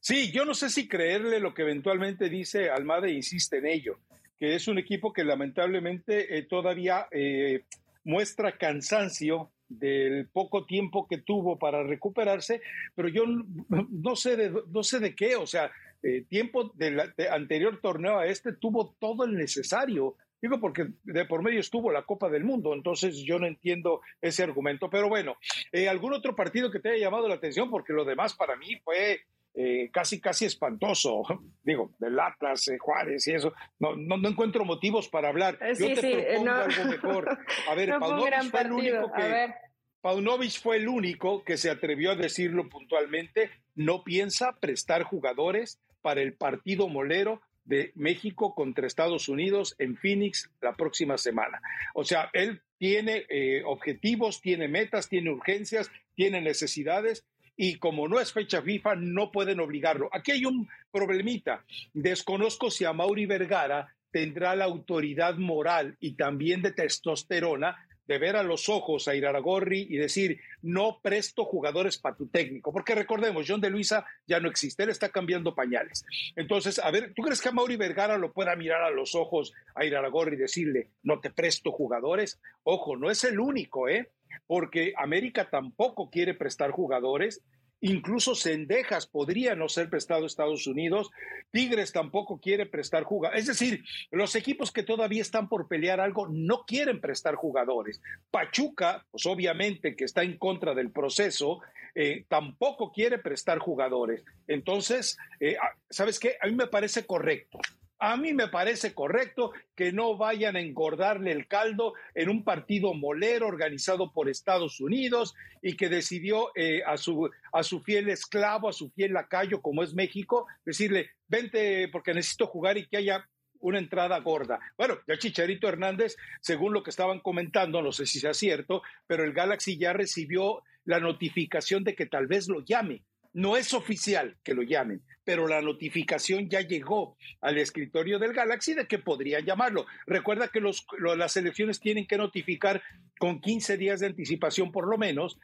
Sí, 0.00 0.30
yo 0.30 0.44
no 0.44 0.54
sé 0.54 0.68
si 0.68 0.88
creerle 0.88 1.40
lo 1.40 1.54
que 1.54 1.62
eventualmente 1.62 2.28
dice 2.28 2.68
Almada 2.68 3.06
e 3.06 3.12
insiste 3.12 3.58
en 3.58 3.66
ello, 3.66 3.98
que 4.40 4.54
es 4.54 4.66
un 4.66 4.78
equipo 4.78 5.12
que 5.12 5.22
lamentablemente 5.22 6.36
eh, 6.38 6.42
todavía 6.42 7.06
eh, 7.12 7.64
muestra 8.04 8.56
cansancio 8.56 9.50
del 9.68 10.26
poco 10.26 10.66
tiempo 10.66 11.06
que 11.06 11.18
tuvo 11.18 11.58
para 11.58 11.84
recuperarse, 11.84 12.60
pero 12.96 13.08
yo 13.08 13.24
no 13.68 14.16
sé 14.16 14.36
de, 14.36 14.62
no 14.68 14.82
sé 14.82 14.98
de 14.98 15.14
qué, 15.14 15.36
o 15.36 15.46
sea, 15.46 15.70
eh, 16.02 16.24
tiempo 16.28 16.72
del 16.74 16.98
anterior 17.30 17.78
torneo 17.80 18.18
a 18.18 18.26
este 18.26 18.54
tuvo 18.54 18.96
todo 18.98 19.24
el 19.24 19.36
necesario 19.36 20.16
Digo 20.42 20.58
porque 20.58 20.86
de 21.04 21.26
por 21.26 21.42
medio 21.42 21.60
estuvo 21.60 21.92
la 21.92 22.04
Copa 22.04 22.30
del 22.30 22.44
Mundo, 22.44 22.72
entonces 22.72 23.18
yo 23.18 23.38
no 23.38 23.46
entiendo 23.46 24.00
ese 24.22 24.42
argumento. 24.42 24.88
Pero 24.88 25.08
bueno, 25.08 25.36
eh, 25.70 25.88
¿algún 25.88 26.14
otro 26.14 26.34
partido 26.34 26.70
que 26.70 26.80
te 26.80 26.90
haya 26.90 27.04
llamado 27.04 27.28
la 27.28 27.34
atención? 27.34 27.70
Porque 27.70 27.92
lo 27.92 28.04
demás 28.04 28.34
para 28.34 28.56
mí 28.56 28.76
fue 28.82 29.20
eh, 29.62 29.90
casi, 29.92 30.20
casi 30.20 30.46
espantoso. 30.46 31.22
Digo, 31.62 31.92
del 31.98 32.18
Atlas, 32.18 32.66
eh, 32.68 32.78
Juárez 32.78 33.26
y 33.26 33.32
eso. 33.32 33.52
No, 33.78 33.94
no, 33.94 34.16
encuentro 34.26 34.64
motivos 34.64 35.08
para 35.08 35.28
hablar. 35.28 35.58
yo 35.78 35.94
te 35.94 36.00
propongo 36.00 36.50
algo 36.52 36.84
mejor. 36.84 37.38
A 37.68 37.74
ver, 37.74 37.90
Paunovic 38.00 38.50
fue 38.50 38.62
el 38.62 38.72
único 38.72 39.12
que... 39.12 39.54
Paunovic 40.00 40.62
fue 40.62 40.76
el 40.76 40.88
único 40.88 41.44
que 41.44 41.58
se 41.58 41.68
atrevió 41.68 42.12
a 42.12 42.16
decirlo 42.16 42.70
puntualmente, 42.70 43.50
no 43.74 44.02
piensa 44.02 44.56
prestar 44.58 45.02
jugadores 45.02 45.78
para 46.00 46.22
el 46.22 46.32
partido 46.32 46.88
molero 46.88 47.42
de 47.64 47.92
México 47.96 48.54
contra 48.54 48.86
Estados 48.86 49.28
Unidos 49.28 49.76
en 49.78 49.98
Phoenix 49.98 50.50
la 50.62 50.74
próxima 50.74 51.18
semana. 51.18 51.60
O 51.94 52.04
sea, 52.04 52.30
él 52.32 52.62
tiene 52.78 53.26
eh, 53.28 53.62
objetivos, 53.66 54.40
tiene 54.40 54.68
metas, 54.68 55.10
tiene 55.10 55.30
urgencias, 55.30 55.90
tiene 56.14 56.40
necesidades 56.40 57.26
y 57.62 57.74
como 57.74 58.08
no 58.08 58.18
es 58.18 58.32
fecha 58.32 58.62
FIFA, 58.62 58.94
no 58.94 59.30
pueden 59.30 59.60
obligarlo. 59.60 60.08
Aquí 60.12 60.30
hay 60.30 60.46
un 60.46 60.66
problemita. 60.90 61.62
Desconozco 61.92 62.70
si 62.70 62.86
a 62.86 62.94
Mauri 62.94 63.26
Vergara 63.26 63.94
tendrá 64.10 64.56
la 64.56 64.64
autoridad 64.64 65.36
moral 65.36 65.94
y 66.00 66.12
también 66.12 66.62
de 66.62 66.72
testosterona 66.72 67.86
de 68.06 68.16
ver 68.16 68.36
a 68.36 68.42
los 68.42 68.70
ojos 68.70 69.08
a 69.08 69.14
Iraragorri 69.14 69.86
y 69.90 69.98
decir, 69.98 70.40
no 70.62 71.00
presto 71.02 71.44
jugadores 71.44 71.98
para 71.98 72.16
tu 72.16 72.28
técnico, 72.28 72.72
porque 72.72 72.94
recordemos, 72.94 73.44
John 73.46 73.60
de 73.60 73.68
Luisa 73.68 74.06
ya 74.26 74.40
no 74.40 74.48
existe, 74.48 74.84
él 74.84 74.88
está 74.88 75.10
cambiando 75.10 75.54
pañales. 75.54 76.06
Entonces, 76.36 76.78
a 76.78 76.90
ver, 76.90 77.12
¿tú 77.14 77.20
crees 77.20 77.42
que 77.42 77.50
a 77.50 77.52
Mauri 77.52 77.76
Vergara 77.76 78.16
lo 78.16 78.32
pueda 78.32 78.56
mirar 78.56 78.82
a 78.82 78.90
los 78.90 79.14
ojos 79.14 79.52
a 79.74 79.84
Iraragorri 79.84 80.36
y 80.36 80.40
decirle, 80.40 80.88
no 81.02 81.20
te 81.20 81.28
presto 81.28 81.72
jugadores? 81.72 82.40
Ojo, 82.62 82.96
no 82.96 83.10
es 83.10 83.22
el 83.24 83.38
único, 83.38 83.86
¿eh? 83.86 84.08
Porque 84.46 84.92
América 84.96 85.48
tampoco 85.50 86.10
quiere 86.10 86.34
prestar 86.34 86.70
jugadores 86.70 87.42
Incluso 87.80 88.34
Cendejas 88.34 89.06
podría 89.06 89.54
no 89.54 89.68
ser 89.68 89.88
prestado 89.88 90.24
a 90.24 90.26
Estados 90.26 90.66
Unidos. 90.66 91.10
Tigres 91.50 91.92
tampoco 91.92 92.38
quiere 92.38 92.66
prestar 92.66 93.04
jugadores. 93.04 93.42
Es 93.42 93.58
decir, 93.58 93.82
los 94.10 94.34
equipos 94.34 94.70
que 94.70 94.82
todavía 94.82 95.22
están 95.22 95.48
por 95.48 95.66
pelear 95.66 95.98
algo 95.98 96.28
no 96.28 96.64
quieren 96.66 97.00
prestar 97.00 97.36
jugadores. 97.36 98.02
Pachuca, 98.30 99.06
pues 99.10 99.24
obviamente 99.24 99.96
que 99.96 100.04
está 100.04 100.22
en 100.22 100.36
contra 100.36 100.74
del 100.74 100.90
proceso, 100.90 101.60
eh, 101.94 102.26
tampoco 102.28 102.92
quiere 102.92 103.18
prestar 103.18 103.58
jugadores. 103.58 104.24
Entonces, 104.46 105.16
eh, 105.40 105.56
ah, 105.60 105.74
¿sabes 105.88 106.20
qué? 106.20 106.36
A 106.42 106.46
mí 106.46 106.54
me 106.54 106.66
parece 106.66 107.06
correcto. 107.06 107.60
A 108.02 108.16
mí 108.16 108.32
me 108.32 108.48
parece 108.48 108.94
correcto 108.94 109.52
que 109.76 109.92
no 109.92 110.16
vayan 110.16 110.56
a 110.56 110.60
engordarle 110.60 111.32
el 111.32 111.46
caldo 111.46 111.92
en 112.14 112.30
un 112.30 112.44
partido 112.44 112.94
molero 112.94 113.46
organizado 113.46 114.10
por 114.14 114.30
Estados 114.30 114.80
Unidos 114.80 115.34
y 115.60 115.76
que 115.76 115.90
decidió 115.90 116.50
eh, 116.54 116.82
a, 116.86 116.96
su, 116.96 117.28
a 117.52 117.62
su 117.62 117.80
fiel 117.82 118.08
esclavo, 118.08 118.70
a 118.70 118.72
su 118.72 118.88
fiel 118.88 119.12
lacayo 119.12 119.60
como 119.60 119.82
es 119.82 119.92
México, 119.92 120.46
decirle, 120.64 121.10
vente 121.28 121.88
porque 121.88 122.14
necesito 122.14 122.46
jugar 122.46 122.78
y 122.78 122.88
que 122.88 122.96
haya 122.96 123.28
una 123.58 123.78
entrada 123.78 124.18
gorda. 124.20 124.58
Bueno, 124.78 124.98
el 125.06 125.18
Chicharito 125.18 125.68
Hernández, 125.68 126.16
según 126.40 126.72
lo 126.72 126.82
que 126.82 126.88
estaban 126.88 127.20
comentando, 127.20 127.82
no 127.82 127.92
sé 127.92 128.06
si 128.06 128.18
sea 128.18 128.32
cierto, 128.32 128.80
pero 129.06 129.24
el 129.24 129.34
Galaxy 129.34 129.76
ya 129.76 129.92
recibió 129.92 130.62
la 130.86 131.00
notificación 131.00 131.84
de 131.84 131.94
que 131.94 132.06
tal 132.06 132.26
vez 132.26 132.48
lo 132.48 132.64
llame 132.64 133.04
no 133.32 133.56
es 133.56 133.72
oficial 133.74 134.36
que 134.42 134.54
lo 134.54 134.62
llamen, 134.62 135.02
pero 135.24 135.46
la 135.46 135.60
notificación 135.60 136.48
ya 136.48 136.60
llegó 136.60 137.16
al 137.40 137.58
escritorio 137.58 138.18
del 138.18 138.32
Galaxy 138.32 138.74
de 138.74 138.86
que 138.86 138.98
podrían 138.98 139.44
llamarlo. 139.44 139.86
Recuerda 140.06 140.48
que 140.48 140.60
los, 140.60 140.86
las 140.98 141.36
elecciones 141.36 141.80
tienen 141.80 142.06
que 142.06 142.18
notificar 142.18 142.82
con 143.18 143.40
15 143.40 143.76
días 143.76 144.00
de 144.00 144.06
anticipación 144.06 144.72
por 144.72 144.88
lo 144.88 144.98
menos 144.98 145.38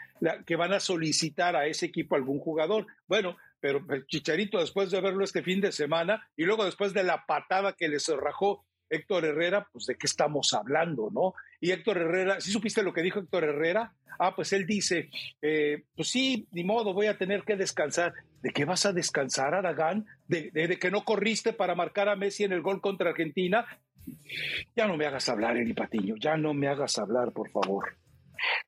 que 0.46 0.56
van 0.56 0.72
a 0.72 0.80
solicitar 0.80 1.56
a 1.56 1.66
ese 1.66 1.86
equipo 1.86 2.16
algún 2.16 2.40
jugador. 2.40 2.86
Bueno, 3.06 3.36
pero 3.60 3.84
Chicharito 4.06 4.58
después 4.58 4.90
de 4.90 5.00
verlo 5.00 5.24
este 5.24 5.42
fin 5.42 5.60
de 5.60 5.72
semana 5.72 6.26
y 6.36 6.44
luego 6.44 6.64
después 6.64 6.92
de 6.92 7.04
la 7.04 7.26
patada 7.26 7.74
que 7.74 7.88
le 7.88 8.00
cerrajó 8.00 8.64
Héctor 8.88 9.24
Herrera, 9.24 9.68
pues 9.72 9.86
de 9.86 9.96
qué 9.96 10.06
estamos 10.06 10.52
hablando, 10.54 11.10
¿no? 11.12 11.34
Y 11.60 11.72
Héctor 11.72 11.98
Herrera, 11.98 12.40
¿sí 12.40 12.50
supiste 12.50 12.82
lo 12.82 12.92
que 12.92 13.02
dijo 13.02 13.20
Héctor 13.20 13.44
Herrera? 13.44 13.92
Ah, 14.18 14.34
pues 14.34 14.52
él 14.52 14.66
dice, 14.66 15.10
eh, 15.42 15.84
pues 15.94 16.08
sí, 16.08 16.46
ni 16.52 16.64
modo, 16.64 16.94
voy 16.94 17.06
a 17.06 17.18
tener 17.18 17.42
que 17.42 17.56
descansar. 17.56 18.14
¿De 18.40 18.50
qué 18.50 18.64
vas 18.64 18.86
a 18.86 18.92
descansar, 18.92 19.54
Aragán? 19.54 20.06
¿De, 20.26 20.50
de, 20.52 20.78
que 20.78 20.90
no 20.90 21.04
corriste 21.04 21.52
para 21.52 21.74
marcar 21.74 22.08
a 22.08 22.16
Messi 22.16 22.44
en 22.44 22.52
el 22.52 22.62
gol 22.62 22.80
contra 22.80 23.10
Argentina? 23.10 23.66
Ya 24.74 24.86
no 24.86 24.96
me 24.96 25.06
hagas 25.06 25.28
hablar, 25.28 25.56
Eli 25.56 25.74
Patiño, 25.74 26.14
ya 26.18 26.36
no 26.36 26.54
me 26.54 26.68
hagas 26.68 26.98
hablar, 26.98 27.32
por 27.32 27.50
favor. 27.50 27.96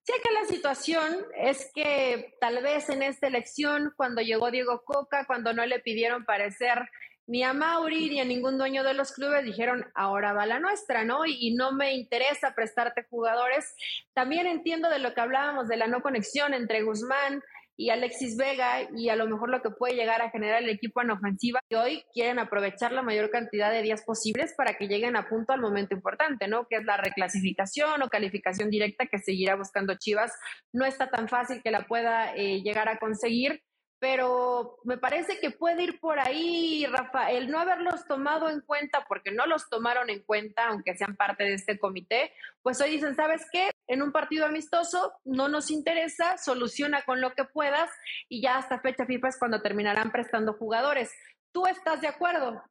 Sí, 0.03 0.13
que 0.23 0.33
la 0.33 0.45
situación 0.47 1.17
es 1.37 1.71
que 1.75 2.35
tal 2.41 2.63
vez 2.63 2.89
en 2.89 3.03
esta 3.03 3.27
elección, 3.27 3.93
cuando 3.97 4.23
llegó 4.23 4.51
Diego 4.51 4.83
Coca, 4.85 5.27
cuando 5.27 5.53
no 5.53 5.65
le 5.67 5.81
pidieron 5.81 6.25
parecer 6.25 6.89
ni 7.29 7.43
a 7.43 7.53
Mauri 7.53 8.09
ni 8.09 8.21
a 8.21 8.25
ningún 8.25 8.57
dueño 8.57 8.83
de 8.83 8.95
los 8.95 9.13
clubes 9.13 9.45
dijeron, 9.45 9.87
ahora 9.95 10.33
va 10.33 10.47
la 10.47 10.59
nuestra, 10.59 11.05
¿no? 11.05 11.27
Y, 11.27 11.55
no 11.55 11.73
me 11.73 11.95
interesa 11.95 12.55
prestarte 12.55 13.07
jugadores. 13.11 13.75
También 14.15 14.47
entiendo 14.47 14.89
de 14.89 14.99
lo 14.99 15.13
que 15.13 15.21
hablábamos 15.21 15.69
de 15.69 15.77
la 15.77 15.87
no 15.87 16.01
conexión 16.01 16.55
entre 16.55 16.83
Guzmán 16.83 17.43
y 17.77 17.91
Alexis 17.91 18.37
Vega 18.37 18.89
y 18.97 19.11
a 19.11 19.17
lo 19.17 19.27
mejor 19.27 19.51
lo 19.51 19.61
que 19.61 19.71
puede 19.71 19.95
llegar 19.95 20.23
a 20.23 20.31
generar 20.31 20.63
el 20.63 20.71
equipo 20.71 21.03
en 21.03 21.11
ofensiva. 21.11 21.61
Y 21.69 21.75
hoy 21.75 22.05
quieren 22.15 22.39
aprovechar 22.39 22.93
la 22.93 23.03
mayor 23.03 23.31
cantidad 23.31 23.71
de 23.71 23.83
días 23.83 24.03
posibles 24.05 24.55
para 24.57 24.75
que 24.75 24.89
lleguen 24.89 25.15
a 25.15 25.29
punto 25.29 25.53
al 25.53 25.61
momento 25.61 25.95
importante, 25.95 26.49
¿no? 26.49 26.67
Que 26.67 26.77
es 26.77 26.85
la 26.85 26.97
reclasificación 26.97 28.03
o 28.03 28.09
calificación 28.09 28.71
directa 28.71 29.07
que 29.07 29.19
seguirá 29.19 29.55
buscando 29.55 29.95
Chivas. 29.97 30.33
No 30.73 30.87
está 30.87 31.11
tan 31.11 31.29
fácil 31.29 31.61
que 31.63 31.71
la 31.71 31.87
pueda 31.87 32.35
eh, 32.35 32.63
llegar 32.63 32.89
a 32.89 32.99
conseguir 32.99 33.63
pero 34.01 34.79
me 34.85 34.97
parece 34.97 35.41
que 35.41 35.51
puede 35.51 35.83
ir 35.83 36.01
por 36.01 36.21
ahí, 36.21 36.87
Rafa, 36.87 37.31
el 37.31 37.51
no 37.51 37.59
haberlos 37.59 38.07
tomado 38.07 38.49
en 38.49 38.61
cuenta, 38.61 39.05
porque 39.09 39.33
no 39.33 39.47
los 39.47 39.69
tomaron 39.69 40.09
en 40.11 40.23
cuenta, 40.23 40.69
aunque 40.69 40.97
sean 40.97 41.17
parte 41.17 41.45
de 41.45 41.55
este 41.55 41.79
comité, 41.79 42.33
pues 42.63 42.81
hoy 42.81 42.91
dicen, 42.91 43.17
¿sabes 43.17 43.47
qué? 43.53 43.71
En 43.87 44.03
un 44.03 44.13
partido 44.13 44.47
amistoso 44.47 45.15
no 45.25 45.49
nos 45.49 45.71
interesa, 45.71 46.39
soluciona 46.39 47.03
con 47.03 47.21
lo 47.21 47.33
que 47.33 47.45
puedas 47.45 47.91
y 48.29 48.41
ya 48.43 48.59
hasta 48.59 48.81
fecha 48.81 49.07
FIFA 49.07 49.29
es 49.29 49.39
cuando 49.39 49.63
terminarán 49.63 50.13
prestando 50.13 50.53
jugadores. 50.55 51.11
¿Tú 51.53 51.67
estás 51.67 52.01
de 52.01 52.09
acuerdo? 52.09 52.63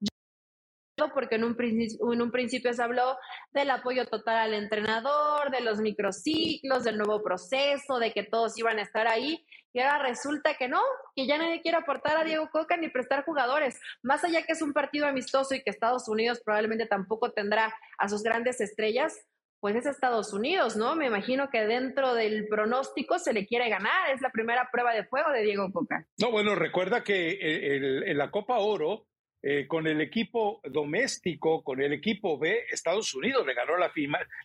Porque 1.14 1.36
en 1.36 1.44
un, 1.44 1.56
un 2.00 2.32
principio 2.32 2.74
se 2.74 2.82
habló 2.82 3.18
del 3.52 3.70
apoyo 3.70 4.08
total 4.08 4.38
al 4.38 4.54
entrenador, 4.56 5.52
de 5.52 5.62
los 5.62 5.80
microciclos, 5.80 6.84
del 6.84 6.98
nuevo 6.98 7.22
proceso, 7.22 8.00
de 8.00 8.12
que 8.12 8.24
todos 8.24 8.58
iban 8.58 8.80
a 8.80 8.82
estar 8.82 9.08
ahí, 9.08 9.46
y 9.74 9.80
ahora 9.80 10.00
resulta 10.00 10.56
que 10.56 10.68
no, 10.68 10.82
que 11.16 11.28
ya 11.28 11.38
nadie 11.38 11.62
quiere 11.62 11.78
aportar 11.78 12.18
a 12.18 12.24
Diego 12.24 12.50
Coca 12.50 12.78
ni 12.78 12.90
prestar 12.90 13.24
jugadores. 13.26 13.80
Más 14.02 14.24
allá 14.24 14.42
que 14.44 14.54
es 14.54 14.62
un 14.64 14.74
partido 14.74 15.06
amistoso 15.06 15.54
y 15.54 15.62
que 15.62 15.70
Estados 15.70 16.08
Unidos 16.08 16.42
probablemente 16.44 16.88
tampoco 16.88 17.32
tendrá 17.32 17.76
a 18.00 18.10
sus 18.10 18.24
grandes 18.24 18.60
estrellas, 18.60 19.14
pues 19.60 19.76
es 19.76 19.86
Estados 19.86 20.34
Unidos, 20.34 20.76
¿no? 20.78 20.96
Me 20.96 21.08
imagino 21.08 21.50
que 21.50 21.66
dentro 21.66 22.14
del 22.14 22.48
pronóstico 22.48 23.20
se 23.20 23.34
le 23.34 23.46
quiere 23.46 23.70
ganar, 23.70 24.10
es 24.14 24.22
la 24.22 24.30
primera 24.32 24.70
prueba 24.72 24.94
de 24.94 25.04
fuego 25.04 25.32
de 25.32 25.44
Diego 25.44 25.72
Coca. 25.72 26.08
No, 26.20 26.32
bueno, 26.32 26.56
recuerda 26.56 27.04
que 27.04 27.38
en 27.42 28.18
la 28.18 28.32
Copa 28.32 28.60
Oro 28.60 29.07
eh, 29.42 29.68
con 29.68 29.88
el 29.88 30.02
equipo 30.02 30.62
doméstico, 30.64 31.64
con 31.64 31.82
el 31.82 31.94
equipo 31.94 32.38
B, 32.38 32.66
Estados 32.72 33.14
Unidos 33.14 33.46
le 33.46 33.54
ganó 33.54 33.78
la, 33.78 33.92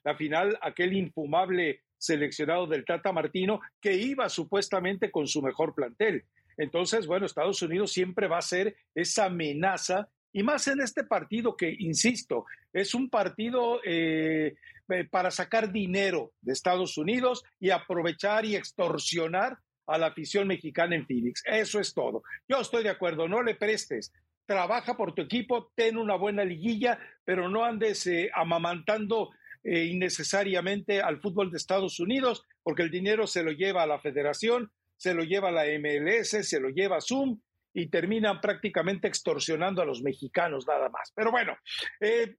la 0.04 0.16
final 0.16 0.58
aquel 0.60 0.92
infumable 0.92 1.82
seleccionado 1.96 2.66
del 2.66 2.84
Tata 2.84 3.12
Martino 3.12 3.60
que 3.80 3.94
iba 3.94 4.28
supuestamente 4.28 5.10
con 5.10 5.26
su 5.26 5.40
mejor 5.40 5.74
plantel. 5.74 6.24
Entonces, 6.56 7.06
bueno, 7.06 7.26
Estados 7.26 7.62
Unidos 7.62 7.92
siempre 7.92 8.26
va 8.26 8.38
a 8.38 8.42
ser 8.42 8.76
esa 8.94 9.26
amenaza 9.26 10.08
y 10.32 10.42
más 10.42 10.66
en 10.68 10.80
este 10.80 11.04
partido 11.04 11.56
que, 11.56 11.74
insisto, 11.78 12.46
es 12.72 12.94
un 12.94 13.10
partido 13.10 13.80
eh, 13.84 14.54
eh, 14.88 15.04
para 15.10 15.30
sacar 15.30 15.70
dinero 15.70 16.32
de 16.40 16.52
Estados 16.52 16.96
Unidos 16.96 17.44
y 17.60 17.70
aprovechar 17.70 18.44
y 18.44 18.56
extorsionar 18.56 19.58
a 19.86 19.98
la 19.98 20.06
afición 20.06 20.48
mexicana 20.48 20.96
en 20.96 21.06
Phoenix. 21.06 21.42
Eso 21.44 21.80
es 21.80 21.92
todo. 21.92 22.22
Yo 22.48 22.60
estoy 22.60 22.82
de 22.82 22.90
acuerdo, 22.90 23.28
no 23.28 23.42
le 23.42 23.54
prestes 23.54 24.12
trabaja 24.46 24.96
por 24.96 25.14
tu 25.14 25.22
equipo, 25.22 25.72
ten 25.74 25.96
una 25.96 26.16
buena 26.16 26.44
liguilla, 26.44 26.98
pero 27.24 27.48
no 27.48 27.64
andes 27.64 28.06
eh, 28.06 28.30
amamantando 28.34 29.30
eh, 29.64 29.84
innecesariamente 29.84 31.00
al 31.00 31.20
fútbol 31.20 31.50
de 31.50 31.56
Estados 31.56 32.00
Unidos, 32.00 32.44
porque 32.62 32.82
el 32.82 32.90
dinero 32.90 33.26
se 33.26 33.42
lo 33.42 33.52
lleva 33.52 33.82
a 33.82 33.86
la 33.86 34.00
federación, 34.00 34.72
se 34.96 35.14
lo 35.14 35.22
lleva 35.22 35.48
a 35.48 35.52
la 35.52 35.64
MLS, 35.78 36.48
se 36.48 36.60
lo 36.60 36.70
lleva 36.70 36.96
a 36.96 37.00
Zoom 37.00 37.40
y 37.74 37.88
terminan 37.88 38.40
prácticamente 38.40 39.08
extorsionando 39.08 39.80
a 39.80 39.86
los 39.86 40.02
mexicanos 40.02 40.66
nada 40.66 40.88
más. 40.88 41.12
Pero 41.14 41.30
bueno, 41.30 41.56
eh, 42.00 42.36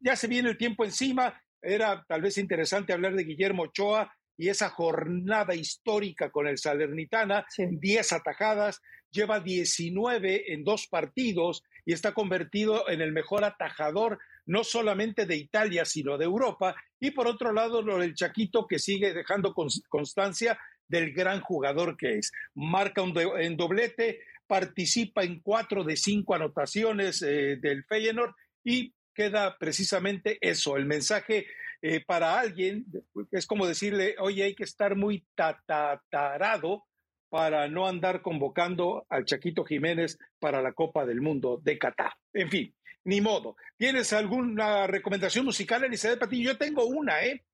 ya 0.00 0.16
se 0.16 0.26
viene 0.26 0.50
el 0.50 0.56
tiempo 0.56 0.84
encima. 0.84 1.40
Era 1.60 2.04
tal 2.08 2.22
vez 2.22 2.38
interesante 2.38 2.92
hablar 2.92 3.14
de 3.14 3.24
Guillermo 3.24 3.64
Ochoa 3.64 4.12
y 4.42 4.48
esa 4.48 4.70
jornada 4.70 5.54
histórica 5.54 6.32
con 6.32 6.48
el 6.48 6.58
Salernitana, 6.58 7.46
10 7.56 8.12
atajadas, 8.12 8.82
lleva 9.12 9.38
19 9.38 10.52
en 10.52 10.64
dos 10.64 10.88
partidos 10.88 11.62
y 11.86 11.92
está 11.92 12.12
convertido 12.12 12.90
en 12.90 13.02
el 13.02 13.12
mejor 13.12 13.44
atajador 13.44 14.18
no 14.44 14.64
solamente 14.64 15.26
de 15.26 15.36
Italia, 15.36 15.84
sino 15.84 16.18
de 16.18 16.24
Europa. 16.24 16.74
Y 16.98 17.12
por 17.12 17.28
otro 17.28 17.52
lado, 17.52 17.82
lo 17.82 17.98
del 17.98 18.16
Chaquito 18.16 18.66
que 18.66 18.80
sigue 18.80 19.14
dejando 19.14 19.54
constancia 19.88 20.58
del 20.88 21.12
gran 21.12 21.40
jugador 21.40 21.96
que 21.96 22.18
es. 22.18 22.32
Marca 22.56 23.00
un 23.00 23.16
en 23.38 23.56
doblete, 23.56 24.22
participa 24.48 25.22
en 25.22 25.38
cuatro 25.38 25.84
de 25.84 25.96
cinco 25.96 26.34
anotaciones 26.34 27.22
eh, 27.22 27.58
del 27.60 27.84
Feyenoord 27.84 28.34
y 28.64 28.92
queda 29.14 29.56
precisamente 29.56 30.38
eso, 30.40 30.76
el 30.76 30.86
mensaje 30.86 31.46
eh, 31.82 32.04
para 32.04 32.38
alguien, 32.38 32.86
es 33.32 33.46
como 33.46 33.66
decirle, 33.66 34.14
oye, 34.20 34.44
hay 34.44 34.54
que 34.54 34.62
estar 34.64 34.94
muy 34.94 35.26
tatatarado 35.34 36.84
para 37.28 37.66
no 37.66 37.88
andar 37.88 38.22
convocando 38.22 39.04
al 39.08 39.24
Chaquito 39.24 39.64
Jiménez 39.64 40.18
para 40.38 40.62
la 40.62 40.72
Copa 40.72 41.04
del 41.04 41.20
Mundo 41.20 41.60
de 41.62 41.78
Qatar. 41.78 42.12
En 42.32 42.48
fin, 42.50 42.74
ni 43.04 43.20
modo. 43.20 43.56
¿Tienes 43.76 44.12
alguna 44.12 44.86
recomendación 44.86 45.44
musical, 45.44 45.82
Elizabeth 45.82 46.20
Patiño? 46.20 46.52
Yo 46.52 46.58
tengo 46.58 46.86
una, 46.86 47.24
¿eh? 47.24 47.44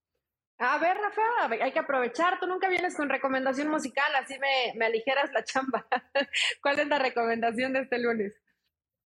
A 0.58 0.76
ver, 0.78 0.96
Rafa, 0.96 1.64
hay 1.64 1.72
que 1.72 1.78
aprovechar. 1.78 2.38
Tú 2.40 2.46
nunca 2.46 2.68
vienes 2.68 2.96
con 2.96 3.08
recomendación 3.08 3.68
musical, 3.68 4.12
así 4.16 4.38
me, 4.40 4.74
me 4.76 4.86
aligeras 4.86 5.32
la 5.32 5.44
chamba. 5.44 5.86
¿Cuál 6.60 6.80
es 6.80 6.88
la 6.88 6.98
recomendación 6.98 7.72
de 7.72 7.80
este 7.80 7.98
lunes? 7.98 8.34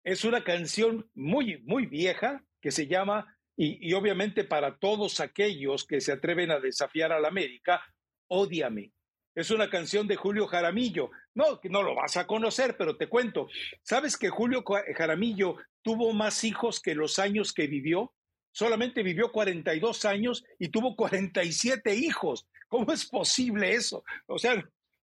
Es 0.05 0.25
una 0.25 0.45
canción 0.45 1.11
muy, 1.15 1.63
muy 1.65 1.87
vieja 1.87 2.45
que 2.61 2.71
se 2.71 2.87
llama, 2.87 3.38
y, 3.61 3.93
obviamente 3.93 4.45
para 4.45 4.79
todos 4.79 5.21
aquellos 5.21 5.85
que 5.85 6.01
se 6.01 6.13
atreven 6.13 6.51
a 6.51 6.61
desafiar 6.61 7.13
a 7.13 7.21
la 7.21 7.29
América, 7.29 7.83
Ódiame 8.29 8.93
es 9.39 9.53
una 9.53 9.71
canción 9.71 10.09
de 10.09 10.17
Julio 10.17 10.49
Jaramillo. 10.49 11.13
No, 11.33 11.61
no 11.63 11.85
lo 11.85 11.95
vas 11.95 12.17
a 12.17 12.27
conocer, 12.27 12.77
pero 12.77 12.97
te 12.97 13.09
cuento. 13.09 13.47
¿Sabes 13.83 14.17
que 14.17 14.31
Julio 14.31 14.65
Jaramillo 14.97 15.59
tuvo 15.83 16.13
más 16.13 16.43
hijos 16.43 16.81
que 16.81 16.97
los 16.97 17.21
años 17.21 17.53
que 17.53 17.69
vivió? 17.69 18.13
Solamente 18.51 19.05
vivió 19.05 19.31
42 19.31 20.05
años 20.07 20.45
y 20.59 20.71
tuvo 20.71 20.97
47 20.97 21.95
hijos. 21.95 22.49
¿Cómo 22.67 22.93
es 22.93 23.09
posible 23.09 23.75
eso? 23.75 24.03
O 24.27 24.41
sea, 24.41 24.61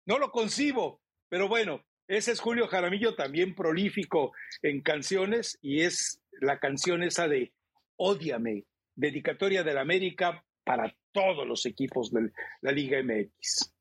no 0.07 0.17
lo 0.17 0.31
concibo. 0.31 0.99
Pero 1.29 1.47
bueno, 1.47 1.85
ese 2.07 2.31
es 2.31 2.39
Julio 2.39 2.67
Jaramillo, 2.67 3.13
también 3.13 3.53
prolífico 3.53 4.33
en 4.63 4.81
canciones, 4.81 5.59
y 5.61 5.81
es 5.81 6.19
la 6.41 6.57
canción 6.57 7.03
esa 7.03 7.27
de 7.27 7.53
Ódiame, 7.97 8.65
dedicatoria 8.95 9.63
de 9.63 9.73
la 9.73 9.81
América 9.81 10.43
para 10.63 10.93
todos 11.11 11.47
los 11.47 11.65
equipos 11.65 12.11
de 12.11 12.31
la 12.61 12.71
Liga 12.71 13.01
MX. 13.01 13.73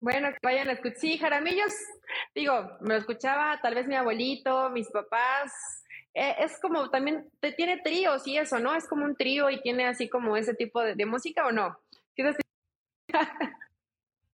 Bueno, 0.00 0.30
que 0.32 0.38
vayan 0.42 0.68
a 0.68 0.72
escuchar. 0.72 0.98
Sí, 0.98 1.16
Jaramillos, 1.16 1.74
digo, 2.34 2.76
me 2.80 2.94
lo 2.94 3.00
escuchaba 3.00 3.60
tal 3.62 3.76
vez 3.76 3.86
mi 3.86 3.94
abuelito, 3.94 4.68
mis 4.70 4.90
papás. 4.90 5.52
Eh, 6.14 6.34
es 6.40 6.58
como 6.60 6.90
también, 6.90 7.30
te, 7.40 7.52
tiene 7.52 7.78
tríos 7.78 8.26
y 8.26 8.36
eso, 8.36 8.58
¿no? 8.58 8.74
Es 8.74 8.88
como 8.88 9.04
un 9.04 9.16
trío 9.16 9.48
y 9.48 9.60
tiene 9.62 9.86
así 9.86 10.08
como 10.08 10.36
ese 10.36 10.54
tipo 10.54 10.82
de, 10.82 11.06
música 11.06 11.46
o 11.46 11.52
no. 11.52 11.78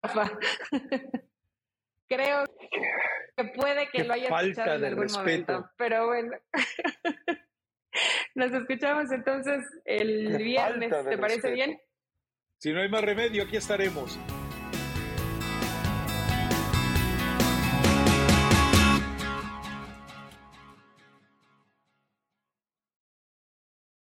Creo 2.09 2.45
que 3.37 3.45
puede 3.55 3.89
que 3.91 4.03
lo 4.05 4.15
haya 4.15 4.29
escuchado 4.29 4.75
en 4.75 4.85
algún 4.85 5.13
momento, 5.13 5.71
pero 5.77 6.09
bueno. 6.09 6.37
Nos 8.35 8.53
escuchamos 8.53 9.11
entonces 9.13 9.65
el 9.85 10.37
viernes, 10.39 10.93
¿te 11.09 11.19
parece 11.19 11.51
bien? 11.51 11.79
Si 12.59 12.73
no 12.73 12.81
hay 12.81 12.89
más 12.89 13.03
remedio, 13.03 13.43
aquí 13.43 13.57
estaremos. 13.57 14.19